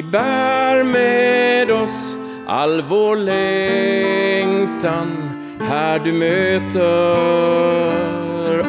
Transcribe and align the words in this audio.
Vi 0.00 0.06
bär 0.06 0.84
med 0.84 1.70
oss 1.70 2.16
all 2.46 2.82
vår 2.82 3.16
längtan 3.16 5.08
här 5.60 5.98
du 5.98 6.12
möter 6.12 6.80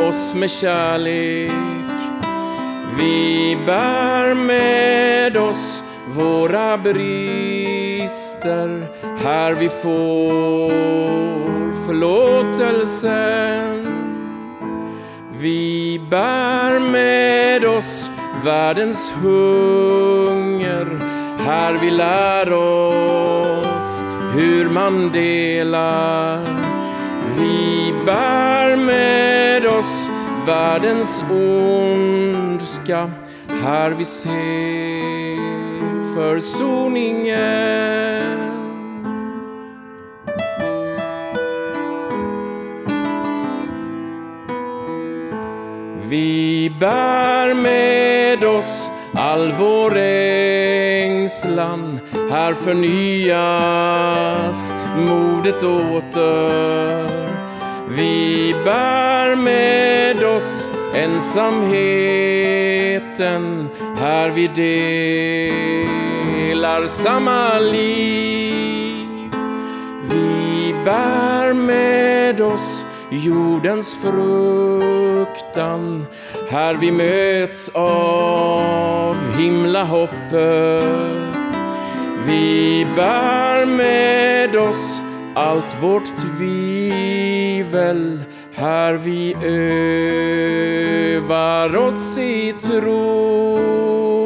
oss 0.08 0.36
med 0.36 0.52
kärlek. 0.52 1.52
Vi 2.98 3.58
bär 3.66 4.34
med 4.34 5.38
oss 5.38 5.84
våra 6.16 6.78
brister 6.78 8.88
här 9.24 9.54
vi 9.54 9.70
får 9.70 10.72
förlåtelsen. 11.86 13.88
Vi 15.32 16.02
bär 16.10 16.80
med 16.80 17.66
oss 17.66 18.12
världens 18.46 19.12
hunger 19.12 21.11
här 21.46 21.74
vi 21.82 21.92
lär 21.92 22.54
oss 22.54 24.06
hur 24.36 24.70
man 24.70 25.12
delar. 25.12 26.46
Vi 27.38 27.94
bär 28.06 28.76
med 28.76 29.66
oss 29.66 30.10
världens 30.46 31.24
ondska 31.32 33.12
här 33.64 33.90
vi 33.90 34.06
ser 34.06 34.42
försoningen. 36.16 37.62
Vi 46.10 46.76
bär 46.80 47.54
med 47.54 48.44
oss 48.44 48.90
all 49.14 49.52
vår 49.60 49.92
ängslan 51.22 52.00
här 52.32 52.54
förnyas 52.54 53.40
modet 54.98 55.64
åter. 55.64 57.10
Vi 57.90 58.56
bär 58.66 59.36
med 59.36 60.24
oss 60.24 60.70
ensamheten 60.94 63.70
här 63.98 64.30
vi 64.30 64.48
delar 66.48 66.88
samma 66.88 67.60
liv. 67.60 69.32
Vi 70.10 70.76
bär 70.86 71.54
med 71.54 72.42
oss 72.42 72.86
jordens 73.10 73.96
fruktan 74.02 74.46
här 76.52 76.76
vi 76.76 76.92
möts 76.92 77.70
av 77.74 79.16
himlahoppet. 79.38 80.84
Vi 82.26 82.88
bär 82.96 83.66
med 83.66 84.56
oss 84.56 85.02
allt 85.36 85.84
vårt 85.84 86.06
tvivel 86.22 88.20
här 88.54 88.94
vi 88.94 89.34
övar 91.14 91.78
oss 91.78 92.18
i 92.18 92.54
tro. 92.62 94.21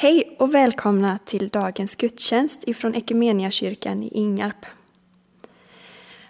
Hej 0.00 0.36
och 0.38 0.54
välkomna 0.54 1.18
till 1.24 1.48
dagens 1.48 1.96
gudstjänst 1.96 2.64
ifrån 2.68 2.94
Ekumeniakyrkan 2.94 4.02
i 4.02 4.08
Ingarp. 4.08 4.66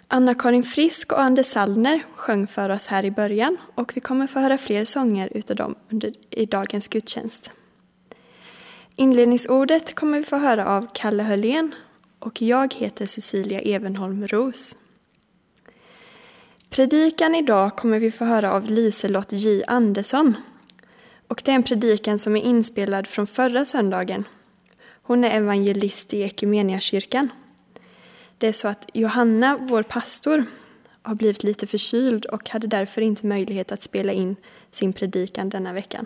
Anna-Karin 0.07 0.63
Frisk 0.63 1.11
och 1.11 1.21
Anders 1.21 1.45
Sallner 1.45 2.03
sjöng 2.15 2.47
för 2.47 2.69
oss 2.69 2.87
här 2.87 3.05
i 3.05 3.11
början 3.11 3.57
och 3.75 3.91
vi 3.95 4.01
kommer 4.01 4.27
få 4.27 4.39
höra 4.39 4.57
fler 4.57 4.85
sånger 4.85 5.29
utav 5.31 5.55
dem 5.55 5.75
under, 5.91 6.13
i 6.29 6.45
dagens 6.45 6.87
gudstjänst. 6.87 7.53
Inledningsordet 8.95 9.95
kommer 9.95 10.17
vi 10.17 10.23
få 10.23 10.37
höra 10.37 10.65
av 10.65 10.87
Kalle 10.93 11.23
Höllén 11.23 11.75
och 12.19 12.41
jag 12.41 12.73
heter 12.73 13.05
Cecilia 13.05 13.59
Evenholm 13.61 14.27
Ros. 14.27 14.75
Predikan 16.69 17.35
idag 17.35 17.75
kommer 17.75 17.99
vi 17.99 18.11
få 18.11 18.25
höra 18.25 18.51
av 18.53 18.65
Liselott 18.65 19.31
J 19.31 19.63
Andersson 19.67 20.35
och 21.29 21.41
det 21.45 21.51
är 21.51 21.55
en 21.55 21.63
predikan 21.63 22.19
som 22.19 22.35
är 22.35 22.41
inspelad 22.41 23.07
från 23.07 23.27
förra 23.27 23.65
söndagen. 23.65 24.23
Hon 25.01 25.23
är 25.23 25.37
evangelist 25.37 26.13
i 26.13 26.21
Ekumeniakyrkan. 26.21 27.29
Det 28.37 28.47
är 28.47 28.53
så 28.53 28.67
att 28.67 28.89
Johanna, 28.93 29.57
vår 29.61 29.83
pastor, 29.83 30.45
har 31.01 31.15
blivit 31.15 31.43
lite 31.43 31.67
förkyld 31.67 32.25
och 32.25 32.49
hade 32.49 32.67
därför 32.67 33.01
inte 33.01 33.25
möjlighet 33.25 33.71
att 33.71 33.81
spela 33.81 34.13
in 34.13 34.35
sin 34.71 34.93
predikan 34.93 35.49
denna 35.49 35.73
veckan. 35.73 36.05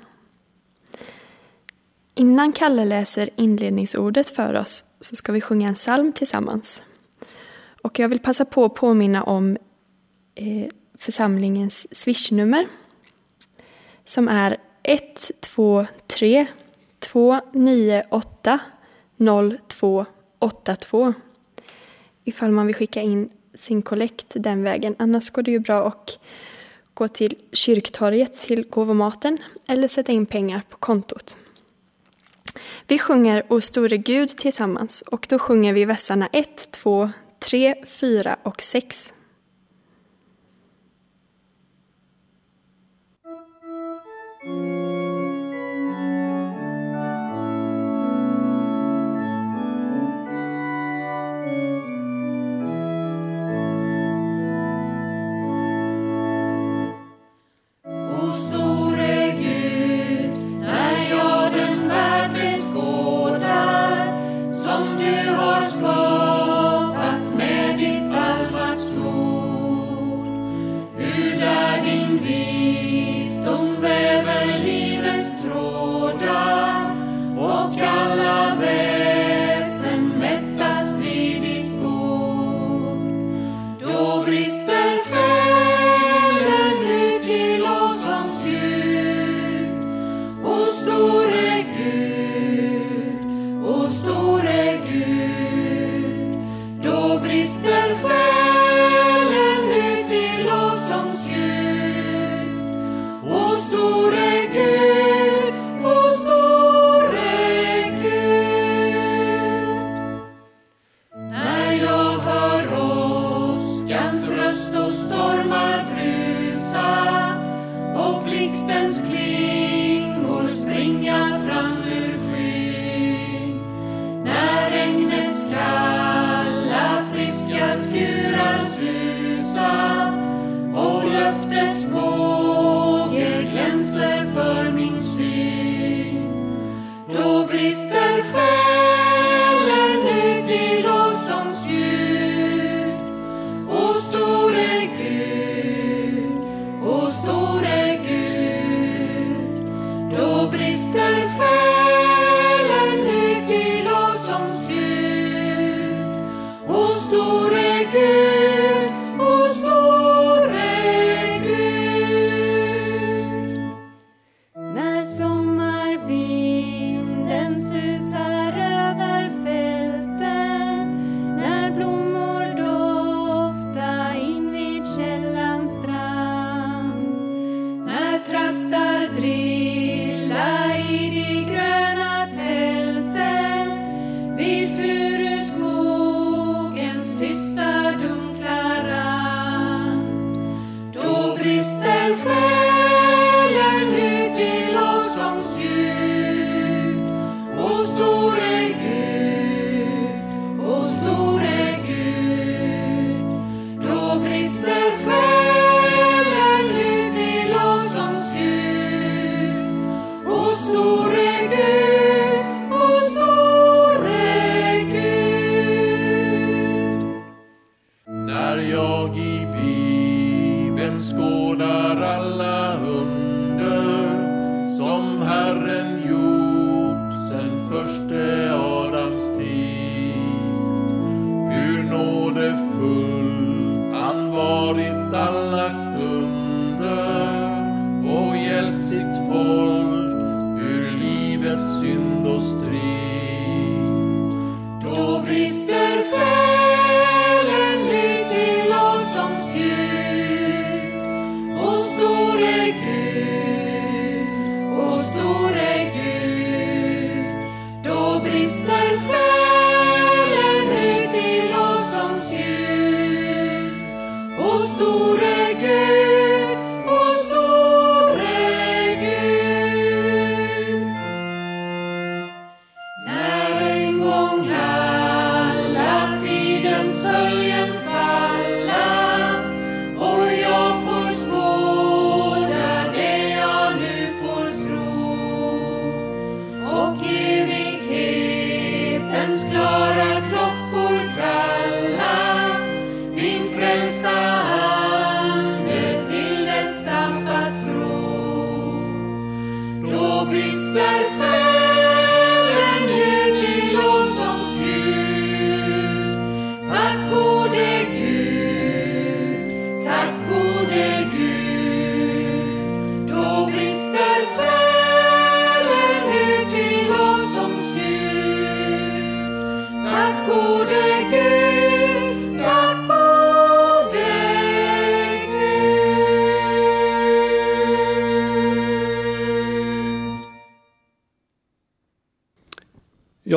Innan 2.15 2.53
Kalle 2.53 2.85
läser 2.85 3.29
inledningsordet 3.35 4.29
för 4.29 4.53
oss 4.53 4.85
så 4.99 5.15
ska 5.15 5.31
vi 5.31 5.41
sjunga 5.41 5.67
en 5.67 5.73
psalm 5.73 6.13
tillsammans. 6.13 6.83
Och 7.81 7.99
jag 7.99 8.09
vill 8.09 8.19
passa 8.19 8.45
på 8.45 8.65
att 8.65 8.75
påminna 8.75 9.23
om 9.23 9.57
eh, 10.35 10.69
församlingens 10.97 11.95
swishnummer 11.95 12.67
som 14.05 14.27
är 14.27 14.57
1, 14.83 15.31
2, 15.39 15.85
3, 16.07 16.45
2, 16.99 17.39
9, 17.53 18.03
8, 18.09 18.59
0, 19.17 19.57
2, 19.67 20.05
8, 20.39 20.75
2. 20.75 21.13
ifall 22.23 22.51
man 22.51 22.67
vill 22.67 22.75
skicka 22.75 23.01
in 23.01 23.29
sin 23.53 23.81
kollekt 23.81 24.25
den 24.33 24.63
vägen. 24.63 24.95
Annars 24.99 25.29
går 25.29 25.41
det 25.41 25.51
ju 25.51 25.59
bra 25.59 25.87
att 25.87 26.19
gå 26.93 27.07
till 27.07 27.35
kyrktorget 27.51 28.33
till 28.33 28.69
gåvomaten 28.69 29.37
eller 29.67 29.87
sätta 29.87 30.11
in 30.11 30.25
pengar 30.25 30.61
på 30.69 30.77
kontot. 30.77 31.37
Vi 32.87 32.99
sjunger 32.99 33.43
O 33.49 33.61
store 33.61 33.97
Gud 33.97 34.29
tillsammans 34.37 35.01
och 35.01 35.25
då 35.29 35.39
sjunger 35.39 35.73
vi 35.73 35.85
verserna 35.85 36.27
1, 36.31 36.71
2, 36.71 37.09
3, 37.39 37.75
4 37.85 38.37
och 38.43 38.61
6. 38.61 39.13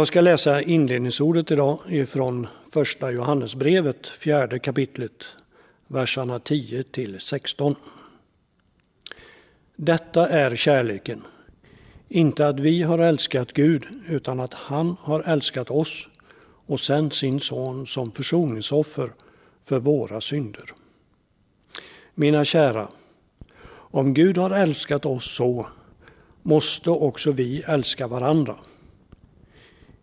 Jag 0.06 0.08
ska 0.08 0.20
läsa 0.20 0.62
inledningsordet 0.62 1.50
idag 1.50 1.78
ifrån 1.88 2.46
första 2.72 3.10
Johannesbrevet, 3.10 4.06
fjärde 4.06 4.58
kapitlet, 4.58 5.24
verserna 5.86 6.38
10 6.38 6.82
till 6.82 7.20
16. 7.20 7.74
Detta 9.76 10.28
är 10.28 10.56
kärleken. 10.56 11.24
Inte 12.08 12.48
att 12.48 12.60
vi 12.60 12.82
har 12.82 12.98
älskat 12.98 13.52
Gud, 13.52 13.84
utan 14.08 14.40
att 14.40 14.54
han 14.54 14.96
har 15.00 15.20
älskat 15.20 15.70
oss 15.70 16.08
och 16.66 16.80
sänt 16.80 17.14
sin 17.14 17.40
son 17.40 17.86
som 17.86 18.12
försoningsoffer 18.12 19.10
för 19.62 19.78
våra 19.78 20.20
synder. 20.20 20.72
Mina 22.14 22.44
kära, 22.44 22.88
om 23.70 24.14
Gud 24.14 24.38
har 24.38 24.50
älskat 24.50 25.06
oss 25.06 25.36
så 25.36 25.66
måste 26.42 26.90
också 26.90 27.32
vi 27.32 27.62
älska 27.66 28.06
varandra. 28.06 28.56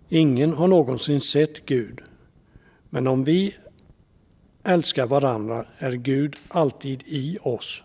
Ingen 0.10 0.54
har 0.54 0.68
någonsin 0.68 1.22
sett 1.22 1.66
Gud, 1.66 2.02
men 2.90 3.08
om 3.08 3.24
vi 3.24 3.56
älskar 4.64 5.06
varandra 5.06 5.66
är 5.78 5.92
Gud 5.92 6.36
alltid 6.48 7.04
i 7.06 7.38
oss 7.42 7.84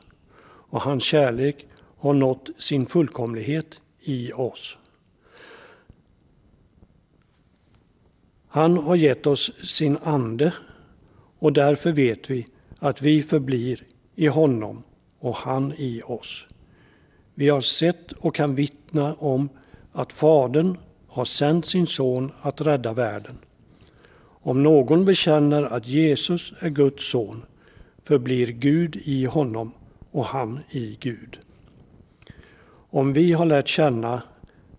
och 0.71 0.83
hans 0.83 1.05
kärlek 1.05 1.67
har 1.99 2.13
nått 2.13 2.49
sin 2.57 2.87
fullkomlighet 2.87 3.81
i 4.01 4.33
oss. 4.33 4.79
Han 8.49 8.79
har 8.79 8.97
gett 8.97 9.27
oss 9.27 9.69
sin 9.69 9.99
ande 10.03 10.53
och 11.39 11.53
därför 11.53 11.93
vet 11.93 12.31
vi 12.31 12.47
att 12.79 13.03
vi 13.03 13.23
förblir 13.23 13.85
i 14.15 14.27
honom 14.27 14.83
och 15.19 15.35
han 15.35 15.73
i 15.77 16.03
oss. 16.05 16.47
Vi 17.35 17.49
har 17.49 17.61
sett 17.61 18.13
och 18.13 18.35
kan 18.35 18.55
vittna 18.55 19.15
om 19.15 19.49
att 19.93 20.13
Fadern 20.13 20.77
har 21.09 21.25
sänt 21.25 21.67
sin 21.67 21.87
son 21.87 22.33
att 22.43 22.61
rädda 22.61 22.93
världen. 22.93 23.39
Om 24.21 24.63
någon 24.63 25.05
bekänner 25.05 25.63
att 25.63 25.87
Jesus 25.87 26.53
är 26.61 26.69
Guds 26.71 27.11
son 27.11 27.45
förblir 28.03 28.47
Gud 28.47 28.97
i 28.97 29.25
honom 29.25 29.73
och 30.11 30.25
han 30.25 30.61
i 30.71 30.97
Gud. 31.01 31.39
Om 32.91 33.13
vi 33.13 33.33
har 33.33 33.47
lärt 33.47 33.69
känna 33.69 34.23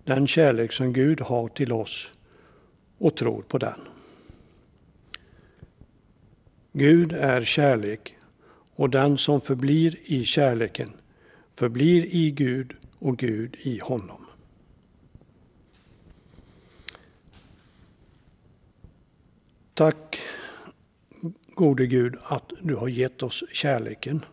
den 0.03 0.27
kärlek 0.27 0.71
som 0.71 0.93
Gud 0.93 1.21
har 1.21 1.47
till 1.47 1.71
oss 1.71 2.11
och 2.97 3.15
tror 3.15 3.41
på 3.41 3.57
den. 3.57 3.79
Gud 6.73 7.13
är 7.13 7.41
kärlek 7.41 8.15
och 8.75 8.89
den 8.89 9.17
som 9.17 9.41
förblir 9.41 9.95
i 10.05 10.23
kärleken 10.23 10.89
förblir 11.53 12.15
i 12.15 12.31
Gud 12.31 12.73
och 12.99 13.17
Gud 13.17 13.55
i 13.59 13.79
honom. 13.79 14.18
Tack 19.79 20.19
gode 21.55 21.87
Gud 21.87 22.15
att 22.23 22.51
du 22.61 22.75
har 22.75 22.87
gett 22.87 23.23
oss 23.23 23.43
kärleken. 23.53 24.25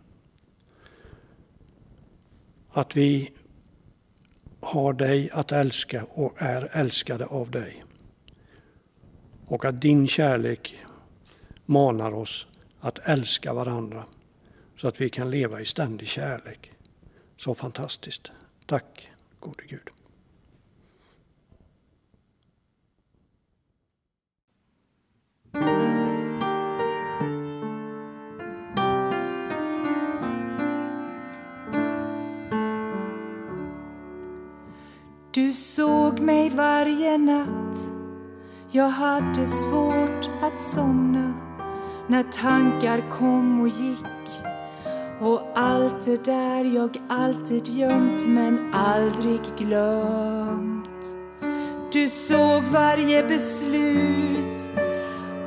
Att 2.71 2.97
vi 2.97 3.33
har 4.61 4.93
dig 4.93 5.31
att 5.31 5.53
älska 5.53 6.05
och 6.05 6.43
är 6.43 6.77
älskade 6.77 7.27
av 7.27 7.51
dig. 7.51 7.85
Och 9.47 9.65
att 9.65 9.81
din 9.81 10.07
kärlek 10.07 10.85
manar 11.67 12.15
oss 12.15 12.47
att 12.81 13.09
älska 13.09 13.53
varandra 13.53 14.05
så 14.77 14.89
att 14.89 15.01
vi 15.01 15.11
kan 15.11 15.31
leva 15.31 15.61
i 15.61 15.65
ständig 15.65 16.09
kärlek. 16.09 16.71
Så 17.37 17.55
fantastiskt. 17.55 18.33
Tack 18.67 19.11
gode 19.41 19.65
Gud. 19.69 19.96
Du 25.57 25.63
såg 35.53 36.21
mig 36.21 36.51
varje 36.51 37.19
natt 37.19 37.91
Jag 38.71 38.89
hade 38.89 39.47
svårt 39.47 40.31
att 40.43 40.61
somna 40.61 41.35
när 42.07 42.23
tankar 42.23 43.11
kom 43.11 43.61
och 43.61 43.69
gick 43.69 44.43
och 45.21 45.43
allt 45.55 46.05
det 46.05 46.25
där 46.25 46.65
jag 46.65 47.03
alltid 47.09 47.69
gömt 47.69 48.27
men 48.27 48.75
aldrig 48.75 49.41
glömt. 49.59 51.17
Du 51.93 52.09
såg 52.09 52.63
varje 52.63 53.23
beslut, 53.23 54.71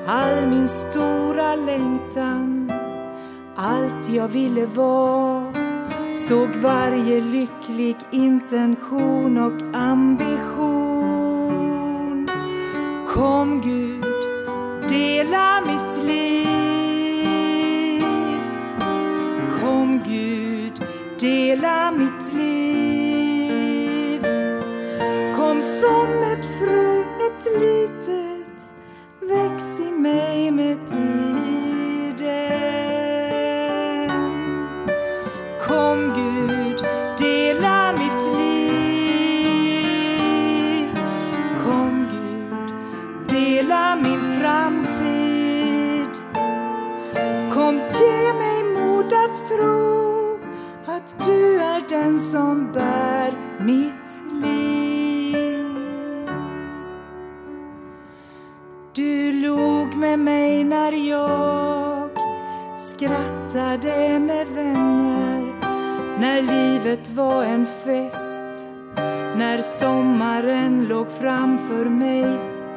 all 0.09 0.45
min 0.47 0.67
stora 0.67 1.55
längtan, 1.55 2.71
allt 3.55 4.09
jag 4.09 4.27
ville 4.27 4.65
vara 4.65 5.53
såg 6.13 6.49
varje 6.49 7.21
lycklig 7.21 7.95
intention 8.11 9.37
och 9.37 9.61
ambition. 9.73 10.99
Kom 13.07 13.61
Gud, 13.61 14.05
dela 14.89 15.61
mitt 15.61 16.03
liv. 16.05 16.43
Kom 19.61 20.01
Gud, 20.05 20.83
dela 21.19 21.91
mitt 21.91 22.33
liv. 22.33 22.98
Mig 29.99 30.51
mitt 30.51 30.91
i 30.93 32.13
den. 32.17 34.09
Kom 35.67 36.13
Gud, 36.15 36.85
dela 37.17 37.91
mitt 37.91 38.37
liv. 38.37 39.39
Kom 41.63 42.07
Gud, 42.11 42.73
dela 43.29 43.95
min 43.95 44.39
framtid. 44.39 46.13
Kom, 47.53 47.75
ge 47.75 48.33
mig 48.33 48.63
mod 48.63 49.13
att 49.13 49.47
tro 49.47 50.39
att 50.85 51.25
du 51.25 51.61
är 51.61 51.89
den 51.89 52.19
som 52.19 52.71
bär 52.71 53.18
skrattade 62.99 64.19
med 64.19 64.47
vänner 64.47 65.41
när 66.19 66.41
livet 66.41 67.09
var 67.09 67.43
en 67.43 67.65
fest? 67.65 68.65
När 69.37 69.61
sommaren 69.61 70.85
låg 70.89 71.11
framför 71.11 71.85
mig 71.85 72.25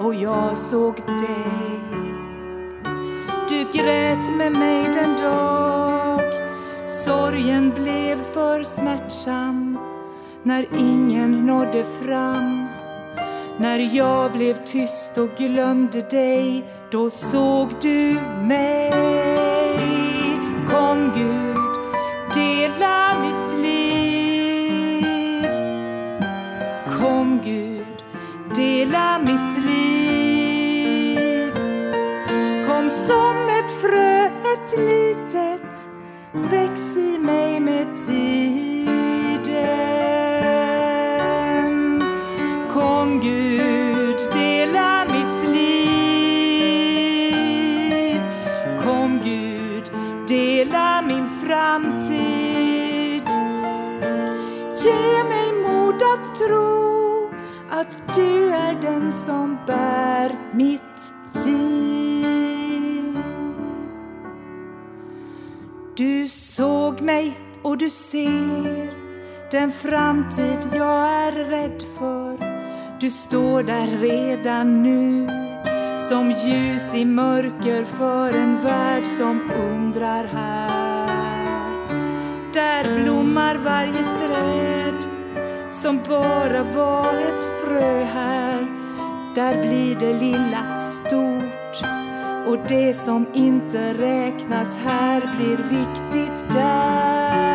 och 0.01 0.15
jag 0.15 0.59
såg 0.59 0.95
dig. 0.97 1.81
Du 3.49 3.79
grät 3.79 4.37
med 4.37 4.53
mig 4.53 4.85
den 4.95 5.17
dag 5.23 6.21
sorgen 6.87 7.71
blev 7.75 8.17
för 8.17 8.63
smärtsam. 8.63 9.79
När 10.43 10.67
ingen 10.79 11.47
nådde 11.47 11.85
fram. 11.85 12.67
När 13.59 13.97
jag 13.97 14.33
blev 14.33 14.65
tyst 14.67 15.19
och 15.19 15.31
glömde 15.39 16.01
dig, 16.01 16.65
då 16.91 17.11
såg 17.11 17.69
du 17.81 18.19
mig. 18.49 19.42
Kom 20.73 21.13
Gud, 21.15 21.59
dela 22.35 23.15
mitt 23.21 23.59
liv. 23.63 25.47
Kom 26.99 27.41
Gud, 27.45 28.05
dela 28.55 29.19
mitt 29.19 29.65
liv. 29.67 31.53
Kom 32.67 32.91
som 32.91 33.49
ett 33.49 33.73
frö, 33.83 34.27
ett 34.27 34.79
litet, 34.79 35.89
väx 36.33 36.97
i 36.97 37.19
mig 37.19 37.61
med 37.61 37.87
tid 38.07 38.72
du 58.15 58.49
är 58.49 58.75
den 58.83 59.13
som 59.13 59.59
bär 59.67 60.37
mitt 60.53 61.13
liv. 61.47 63.19
Du 65.97 66.29
såg 66.29 67.01
mig 67.01 67.39
och 67.63 67.79
du 67.79 67.91
ser 67.91 68.91
den 69.51 69.73
framtid 69.73 70.69
jag 70.75 71.11
är 71.11 71.33
rädd 71.33 71.83
för. 71.99 72.39
Du 73.01 73.11
står 73.11 73.63
där 73.63 73.87
redan 73.87 74.83
nu 74.83 75.29
som 76.09 76.31
ljus 76.31 76.95
i 76.95 77.05
mörker 77.05 77.85
för 77.85 78.33
en 78.33 78.63
värld 78.65 79.07
som 79.07 79.51
undrar 79.71 80.25
här. 80.25 80.73
Där 82.53 83.03
blommar 83.03 83.57
varje 83.57 83.93
träd 84.03 85.09
som 85.71 86.01
bara 86.09 86.63
var 86.63 87.15
ett 87.15 87.52
frö 87.73 88.05
här. 88.05 88.67
Där 89.35 89.63
blir 89.63 89.97
det 89.97 90.13
lilla 90.21 90.77
stort 90.77 91.89
och 92.47 92.59
det 92.69 92.93
som 92.93 93.27
inte 93.35 93.93
räknas 93.93 94.79
här 94.85 95.37
blir 95.37 95.57
viktigt 95.57 96.53
där. 96.53 97.52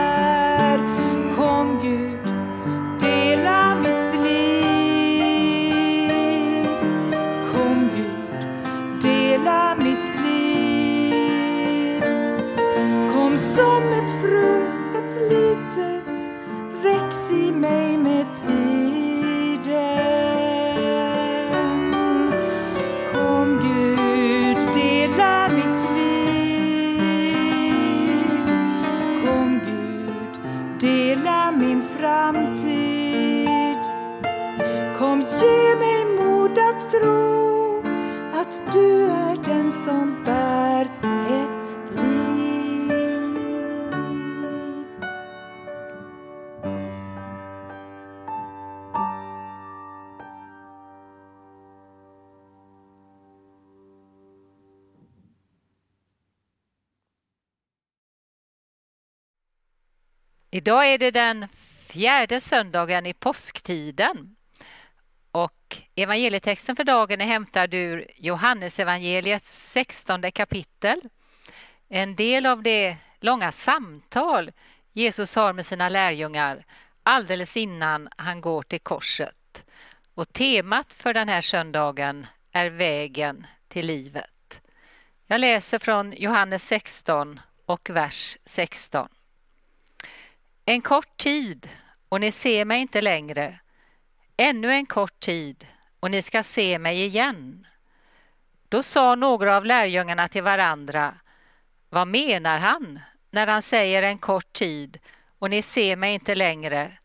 Idag 60.68 60.88
är 60.88 60.98
det 60.98 61.12
den 61.12 61.48
fjärde 61.88 62.42
söndagen 62.42 63.06
i 63.06 63.14
påsktiden. 63.14 64.36
Och 65.32 65.78
evangelietexten 65.96 66.76
för 66.76 66.84
dagen 66.84 67.22
är 67.22 67.26
hämtad 67.26 67.74
ur 67.74 68.08
Johannesevangeliets 68.16 69.72
16 69.72 70.32
kapitel. 70.32 71.02
En 71.88 72.16
del 72.16 72.46
av 72.46 72.64
det 72.64 72.98
långa 73.20 73.52
samtal 73.52 74.52
Jesus 74.94 75.36
har 75.36 75.54
med 75.54 75.66
sina 75.66 75.90
lärjungar 75.90 76.66
alldeles 77.04 77.58
innan 77.58 78.10
han 78.18 78.42
går 78.42 78.62
till 78.64 78.80
korset. 78.80 79.64
Och 80.14 80.34
temat 80.34 80.94
för 80.94 81.14
den 81.14 81.30
här 81.30 81.42
söndagen 81.42 82.28
är 82.52 82.70
vägen 82.70 83.48
till 83.68 83.86
livet. 83.86 84.62
Jag 85.28 85.40
läser 85.40 85.80
från 85.80 86.14
Johannes 86.18 86.68
16 86.68 87.40
och 87.66 87.90
vers 87.90 88.38
16. 88.46 89.10
En 90.70 90.82
kort 90.82 91.18
tid 91.18 91.70
och 92.10 92.22
ni 92.22 92.32
ser 92.32 92.66
mig 92.66 92.82
inte 92.82 93.02
längre. 93.02 93.60
Ännu 94.38 94.72
en 94.72 94.86
kort 94.86 95.20
tid 95.20 95.68
och 96.00 96.12
ni 96.12 96.22
ska 96.22 96.44
se 96.44 96.80
mig 96.80 97.06
igen. 97.06 97.68
Då 98.70 98.84
sa 98.84 99.16
några 99.16 99.58
av 99.58 99.66
lärjungarna 99.66 100.28
till 100.28 100.44
varandra, 100.44 101.14
vad 101.90 102.08
menar 102.08 102.60
han 102.60 103.00
när 103.32 103.48
han 103.48 103.62
säger 103.62 104.04
en 104.04 104.18
kort 104.18 104.54
tid 104.54 105.00
och 105.40 105.50
ni 105.50 105.62
ser 105.62 105.96
mig 105.96 106.14
inte 106.14 106.36
längre? 106.36 106.98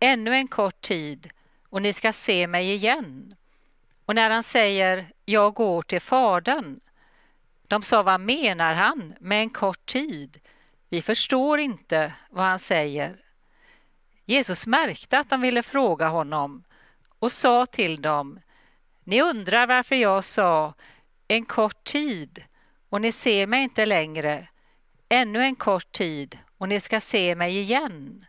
Ännu 0.00 0.34
en 0.34 0.48
kort 0.48 0.80
tid 0.80 1.30
och 1.68 1.82
ni 1.82 1.92
ska 1.92 2.12
se 2.12 2.46
mig 2.46 2.74
igen. 2.74 3.34
Och 4.04 4.14
när 4.14 4.30
han 4.30 4.42
säger, 4.42 5.06
jag 5.24 5.54
går 5.54 5.82
till 5.82 6.00
Fadern. 6.00 6.80
De 7.68 7.82
sa, 7.82 8.02
vad 8.02 8.20
menar 8.20 8.74
han 8.74 9.14
med 9.20 9.40
en 9.40 9.50
kort 9.50 9.86
tid? 9.86 10.41
Vi 10.92 11.02
förstår 11.02 11.60
inte 11.60 12.12
vad 12.30 12.44
han 12.44 12.58
säger. 12.58 13.24
Jesus 14.24 14.66
märkte 14.66 15.18
att 15.18 15.30
de 15.30 15.40
ville 15.40 15.62
fråga 15.62 16.08
honom 16.08 16.64
och 17.18 17.32
sa 17.32 17.66
till 17.66 18.02
dem, 18.02 18.40
ni 19.04 19.22
undrar 19.22 19.66
varför 19.66 19.96
jag 19.96 20.24
sa 20.24 20.74
en 21.28 21.44
kort 21.44 21.84
tid 21.84 22.44
och 22.88 23.00
ni 23.00 23.12
ser 23.12 23.46
mig 23.46 23.62
inte 23.62 23.86
längre, 23.86 24.48
ännu 25.08 25.42
en 25.42 25.56
kort 25.56 25.92
tid 25.92 26.38
och 26.58 26.68
ni 26.68 26.80
ska 26.80 27.00
se 27.00 27.34
mig 27.34 27.58
igen. 27.58 28.26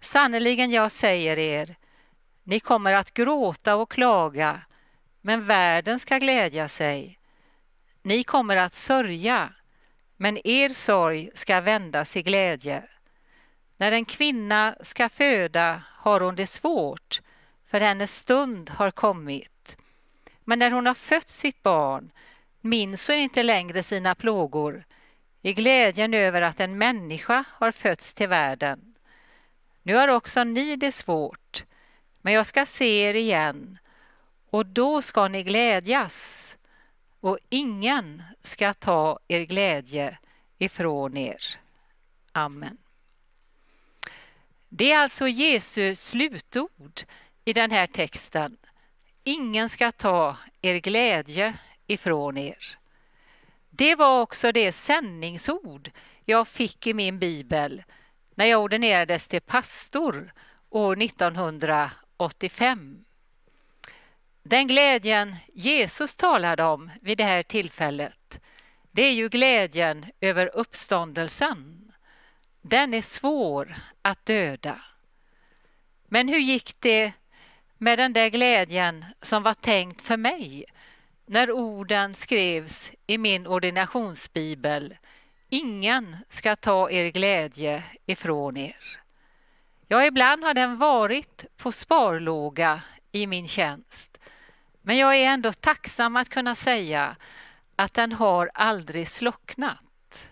Sannerligen, 0.00 0.70
jag 0.70 0.92
säger 0.92 1.38
er, 1.38 1.76
ni 2.42 2.60
kommer 2.60 2.92
att 2.92 3.14
gråta 3.14 3.76
och 3.76 3.90
klaga, 3.90 4.60
men 5.20 5.46
världen 5.46 6.00
ska 6.00 6.18
glädja 6.18 6.68
sig. 6.68 7.18
Ni 8.02 8.24
kommer 8.24 8.56
att 8.56 8.74
sörja, 8.74 9.52
men 10.16 10.46
er 10.46 10.68
sorg 10.68 11.30
ska 11.34 11.60
vändas 11.60 12.16
i 12.16 12.22
glädje. 12.22 12.82
När 13.76 13.92
en 13.92 14.04
kvinna 14.04 14.76
ska 14.80 15.08
föda 15.08 15.82
har 15.88 16.20
hon 16.20 16.36
det 16.36 16.46
svårt, 16.46 17.20
för 17.66 17.80
hennes 17.80 18.16
stund 18.16 18.70
har 18.70 18.90
kommit. 18.90 19.76
Men 20.44 20.58
när 20.58 20.70
hon 20.70 20.86
har 20.86 20.94
fött 20.94 21.28
sitt 21.28 21.62
barn 21.62 22.10
minns 22.60 23.08
hon 23.08 23.16
inte 23.16 23.42
längre 23.42 23.82
sina 23.82 24.14
plågor 24.14 24.84
i 25.42 25.52
glädjen 25.52 26.14
över 26.14 26.42
att 26.42 26.60
en 26.60 26.78
människa 26.78 27.44
har 27.48 27.72
fötts 27.72 28.14
till 28.14 28.28
världen. 28.28 28.94
Nu 29.82 29.94
har 29.94 30.08
också 30.08 30.44
ni 30.44 30.76
det 30.76 30.92
svårt, 30.92 31.64
men 32.22 32.32
jag 32.32 32.46
ska 32.46 32.66
se 32.66 33.00
er 33.00 33.14
igen 33.14 33.78
och 34.50 34.66
då 34.66 35.02
ska 35.02 35.28
ni 35.28 35.42
glädjas 35.42 36.55
och 37.26 37.38
ingen 37.48 38.22
ska 38.42 38.74
ta 38.74 39.18
er 39.28 39.40
glädje 39.40 40.18
ifrån 40.58 41.16
er. 41.16 41.58
Amen. 42.32 42.76
Det 44.68 44.92
är 44.92 44.98
alltså 44.98 45.28
Jesu 45.28 45.94
slutord 45.94 47.00
i 47.44 47.52
den 47.52 47.70
här 47.70 47.86
texten. 47.86 48.56
Ingen 49.24 49.68
ska 49.68 49.92
ta 49.92 50.36
er 50.62 50.78
glädje 50.78 51.54
ifrån 51.86 52.38
er. 52.38 52.78
Det 53.70 53.94
var 53.94 54.20
också 54.20 54.52
det 54.52 54.72
sändningsord 54.72 55.90
jag 56.24 56.48
fick 56.48 56.86
i 56.86 56.94
min 56.94 57.18
bibel 57.18 57.82
när 58.34 58.46
jag 58.46 58.62
ordinerades 58.62 59.28
till 59.28 59.40
pastor 59.40 60.32
år 60.70 61.02
1985. 61.02 63.04
Den 64.48 64.66
glädjen 64.66 65.36
Jesus 65.54 66.16
talade 66.16 66.64
om 66.64 66.90
vid 67.00 67.18
det 67.18 67.24
här 67.24 67.42
tillfället, 67.42 68.40
det 68.90 69.02
är 69.02 69.12
ju 69.12 69.28
glädjen 69.28 70.06
över 70.20 70.50
uppståndelsen. 70.54 71.92
Den 72.62 72.94
är 72.94 73.02
svår 73.02 73.76
att 74.02 74.26
döda. 74.26 74.80
Men 76.08 76.28
hur 76.28 76.38
gick 76.38 76.80
det 76.80 77.12
med 77.78 77.98
den 77.98 78.12
där 78.12 78.28
glädjen 78.28 79.04
som 79.22 79.42
var 79.42 79.54
tänkt 79.54 80.02
för 80.02 80.16
mig 80.16 80.64
när 81.26 81.50
orden 81.50 82.14
skrevs 82.14 82.92
i 83.06 83.18
min 83.18 83.46
ordinationsbibel 83.46 84.96
Ingen 85.48 86.16
ska 86.28 86.56
ta 86.56 86.90
er 86.90 87.10
glädje 87.10 87.84
ifrån 88.06 88.56
er. 88.56 89.00
Ja, 89.88 90.04
ibland 90.04 90.44
har 90.44 90.54
den 90.54 90.78
varit 90.78 91.44
på 91.56 91.72
sparlåga 91.72 92.80
i 93.12 93.26
min 93.26 93.48
tjänst. 93.48 94.18
Men 94.86 94.96
jag 94.96 95.16
är 95.16 95.28
ändå 95.28 95.52
tacksam 95.52 96.16
att 96.16 96.28
kunna 96.28 96.54
säga 96.54 97.16
att 97.76 97.94
den 97.94 98.12
har 98.12 98.50
aldrig 98.54 99.08
slocknat. 99.08 100.28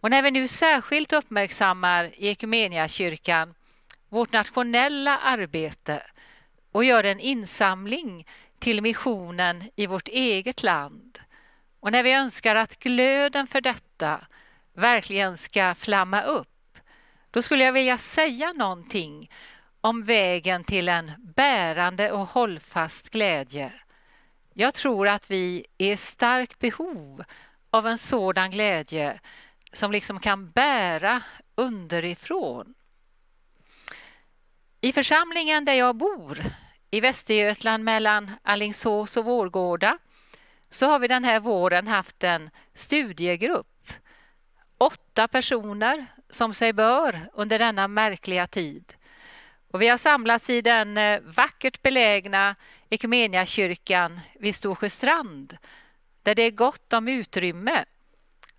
Och 0.00 0.10
när 0.10 0.22
vi 0.22 0.30
nu 0.30 0.48
särskilt 0.48 1.12
uppmärksammar 1.12 2.04
i 2.04 2.88
kyrkan 2.88 3.54
vårt 4.08 4.32
nationella 4.32 5.18
arbete 5.18 6.02
och 6.72 6.84
gör 6.84 7.04
en 7.04 7.20
insamling 7.20 8.26
till 8.58 8.82
missionen 8.82 9.70
i 9.76 9.86
vårt 9.86 10.08
eget 10.08 10.62
land 10.62 11.18
och 11.80 11.92
när 11.92 12.02
vi 12.02 12.12
önskar 12.12 12.56
att 12.56 12.78
glöden 12.78 13.46
för 13.46 13.60
detta 13.60 14.26
verkligen 14.74 15.36
ska 15.36 15.74
flamma 15.74 16.22
upp, 16.22 16.78
då 17.30 17.42
skulle 17.42 17.64
jag 17.64 17.72
vilja 17.72 17.98
säga 17.98 18.52
någonting 18.52 19.30
om 19.84 20.04
vägen 20.04 20.64
till 20.64 20.88
en 20.88 21.12
bärande 21.36 22.12
och 22.12 22.26
hållfast 22.26 23.10
glädje. 23.10 23.72
Jag 24.54 24.74
tror 24.74 25.08
att 25.08 25.30
vi 25.30 25.66
är 25.78 25.92
i 25.92 25.96
starkt 25.96 26.58
behov 26.58 27.24
av 27.70 27.86
en 27.86 27.98
sådan 27.98 28.50
glädje 28.50 29.20
som 29.72 29.92
liksom 29.92 30.20
kan 30.20 30.50
bära 30.50 31.22
underifrån. 31.54 32.74
I 34.80 34.92
församlingen 34.92 35.64
där 35.64 35.72
jag 35.72 35.96
bor, 35.96 36.42
i 36.90 37.00
Västergötland 37.00 37.84
mellan 37.84 38.30
Allingsås 38.42 39.16
och 39.16 39.24
Vårgårda, 39.24 39.98
så 40.70 40.86
har 40.86 40.98
vi 40.98 41.08
den 41.08 41.24
här 41.24 41.40
våren 41.40 41.86
haft 41.86 42.24
en 42.24 42.50
studiegrupp. 42.74 43.92
Åtta 44.78 45.28
personer 45.28 46.06
som 46.30 46.54
sig 46.54 46.72
bör 46.72 47.20
under 47.32 47.58
denna 47.58 47.88
märkliga 47.88 48.46
tid. 48.46 48.94
Och 49.72 49.82
vi 49.82 49.88
har 49.88 49.96
samlats 49.96 50.50
i 50.50 50.60
den 50.60 50.98
eh, 50.98 51.20
vackert 51.20 51.82
belägna 51.82 52.56
Ekumeniakyrkan 52.88 54.20
vid 54.34 54.54
Storsjöstrand 54.54 55.56
där 56.22 56.34
det 56.34 56.42
är 56.42 56.50
gott 56.50 56.92
om 56.92 57.08
utrymme. 57.08 57.84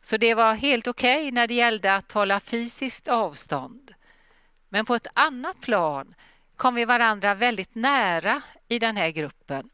Så 0.01 0.17
det 0.17 0.33
var 0.33 0.53
helt 0.53 0.87
okej 0.87 1.21
okay 1.21 1.31
när 1.31 1.47
det 1.47 1.53
gällde 1.53 1.95
att 1.95 2.11
hålla 2.11 2.39
fysiskt 2.39 3.07
avstånd. 3.07 3.93
Men 4.69 4.85
på 4.85 4.95
ett 4.95 5.07
annat 5.13 5.61
plan 5.61 6.15
kom 6.55 6.75
vi 6.75 6.85
varandra 6.85 7.35
väldigt 7.35 7.75
nära 7.75 8.41
i 8.67 8.79
den 8.79 8.97
här 8.97 9.09
gruppen. 9.09 9.69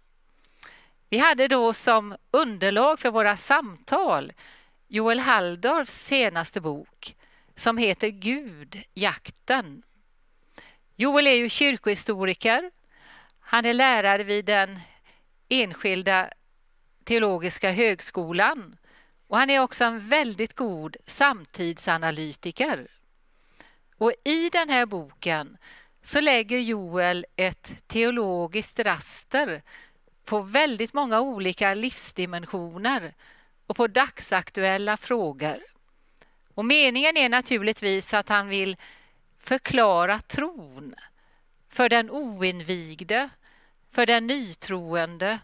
Vi 1.09 1.17
hade 1.17 1.47
då 1.47 1.73
som 1.73 2.15
underlag 2.31 2.99
för 2.99 3.11
våra 3.11 3.35
samtal 3.35 4.33
Joel 4.87 5.19
Halldorfs 5.19 6.05
senaste 6.05 6.61
bok 6.61 7.15
som 7.55 7.77
heter 7.77 8.07
Gud, 8.09 8.83
jakten. 8.93 9.83
Joel 11.01 11.27
är 11.27 11.33
ju 11.33 11.49
kyrkohistoriker. 11.49 12.71
Han 13.39 13.65
är 13.65 13.73
lärare 13.73 14.23
vid 14.23 14.45
den 14.45 14.79
enskilda 15.49 16.29
teologiska 17.03 17.71
högskolan 17.71 18.77
och 19.27 19.37
han 19.37 19.49
är 19.49 19.59
också 19.59 19.85
en 19.85 20.09
väldigt 20.09 20.55
god 20.55 20.97
samtidsanalytiker. 21.05 22.87
Och 23.97 24.13
i 24.23 24.49
den 24.49 24.69
här 24.69 24.85
boken 24.85 25.57
så 26.01 26.21
lägger 26.21 26.57
Joel 26.57 27.25
ett 27.35 27.71
teologiskt 27.87 28.79
raster 28.79 29.61
på 30.25 30.39
väldigt 30.39 30.93
många 30.93 31.21
olika 31.21 31.73
livsdimensioner 31.73 33.13
och 33.67 33.75
på 33.75 33.87
dagsaktuella 33.87 34.97
frågor. 34.97 35.57
Och 36.53 36.65
meningen 36.65 37.17
är 37.17 37.29
naturligtvis 37.29 38.13
att 38.13 38.29
han 38.29 38.47
vill 38.47 38.77
förklara 39.39 40.19
tron 40.19 40.95
för 41.69 41.89
den 41.89 42.09
oinvigde, 42.09 43.29
för 43.91 44.05
den 44.05 44.27
nytroende 44.27 45.39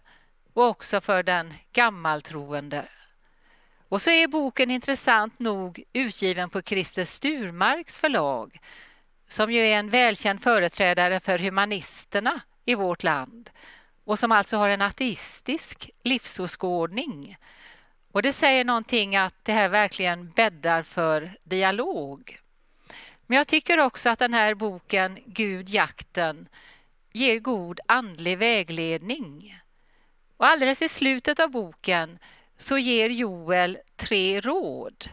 och 0.53 0.63
också 0.63 1.01
för 1.01 1.23
den 1.23 1.53
gammaltroende. 1.73 2.86
Och 3.89 4.01
så 4.01 4.10
är 4.10 4.27
boken 4.27 4.71
intressant 4.71 5.39
nog 5.39 5.84
utgiven 5.93 6.49
på 6.49 6.62
Christer 6.62 7.05
Sturmarks 7.05 7.99
förlag 7.99 8.60
som 9.27 9.51
ju 9.51 9.60
är 9.60 9.79
en 9.79 9.89
välkänd 9.89 10.43
företrädare 10.43 11.19
för 11.19 11.38
humanisterna 11.38 12.41
i 12.65 12.75
vårt 12.75 13.03
land 13.03 13.49
och 14.03 14.19
som 14.19 14.31
alltså 14.31 14.58
har 14.58 14.69
en 14.69 14.81
ateistisk 14.81 15.89
livsåskådning. 16.03 17.38
Och 18.12 18.21
det 18.21 18.34
säger 18.34 18.65
någonting 18.65 19.15
att 19.15 19.36
det 19.43 19.53
här 19.53 19.69
verkligen 19.69 20.29
bäddar 20.29 20.84
för 20.84 21.31
dialog. 21.43 22.39
Men 23.27 23.38
jag 23.38 23.47
tycker 23.47 23.79
också 23.79 24.09
att 24.09 24.19
den 24.19 24.33
här 24.33 24.53
boken 24.53 25.19
Gud, 25.25 25.69
jakten 25.69 26.47
ger 27.13 27.39
god 27.39 27.79
andlig 27.88 28.38
vägledning. 28.38 29.59
Och 30.38 30.47
alldeles 30.47 30.81
i 30.81 30.89
slutet 30.89 31.39
av 31.39 31.49
boken 31.49 32.19
så 32.57 32.77
ger 32.77 33.09
Joel 33.09 33.77
tre 33.95 34.41
råd. 34.41 35.09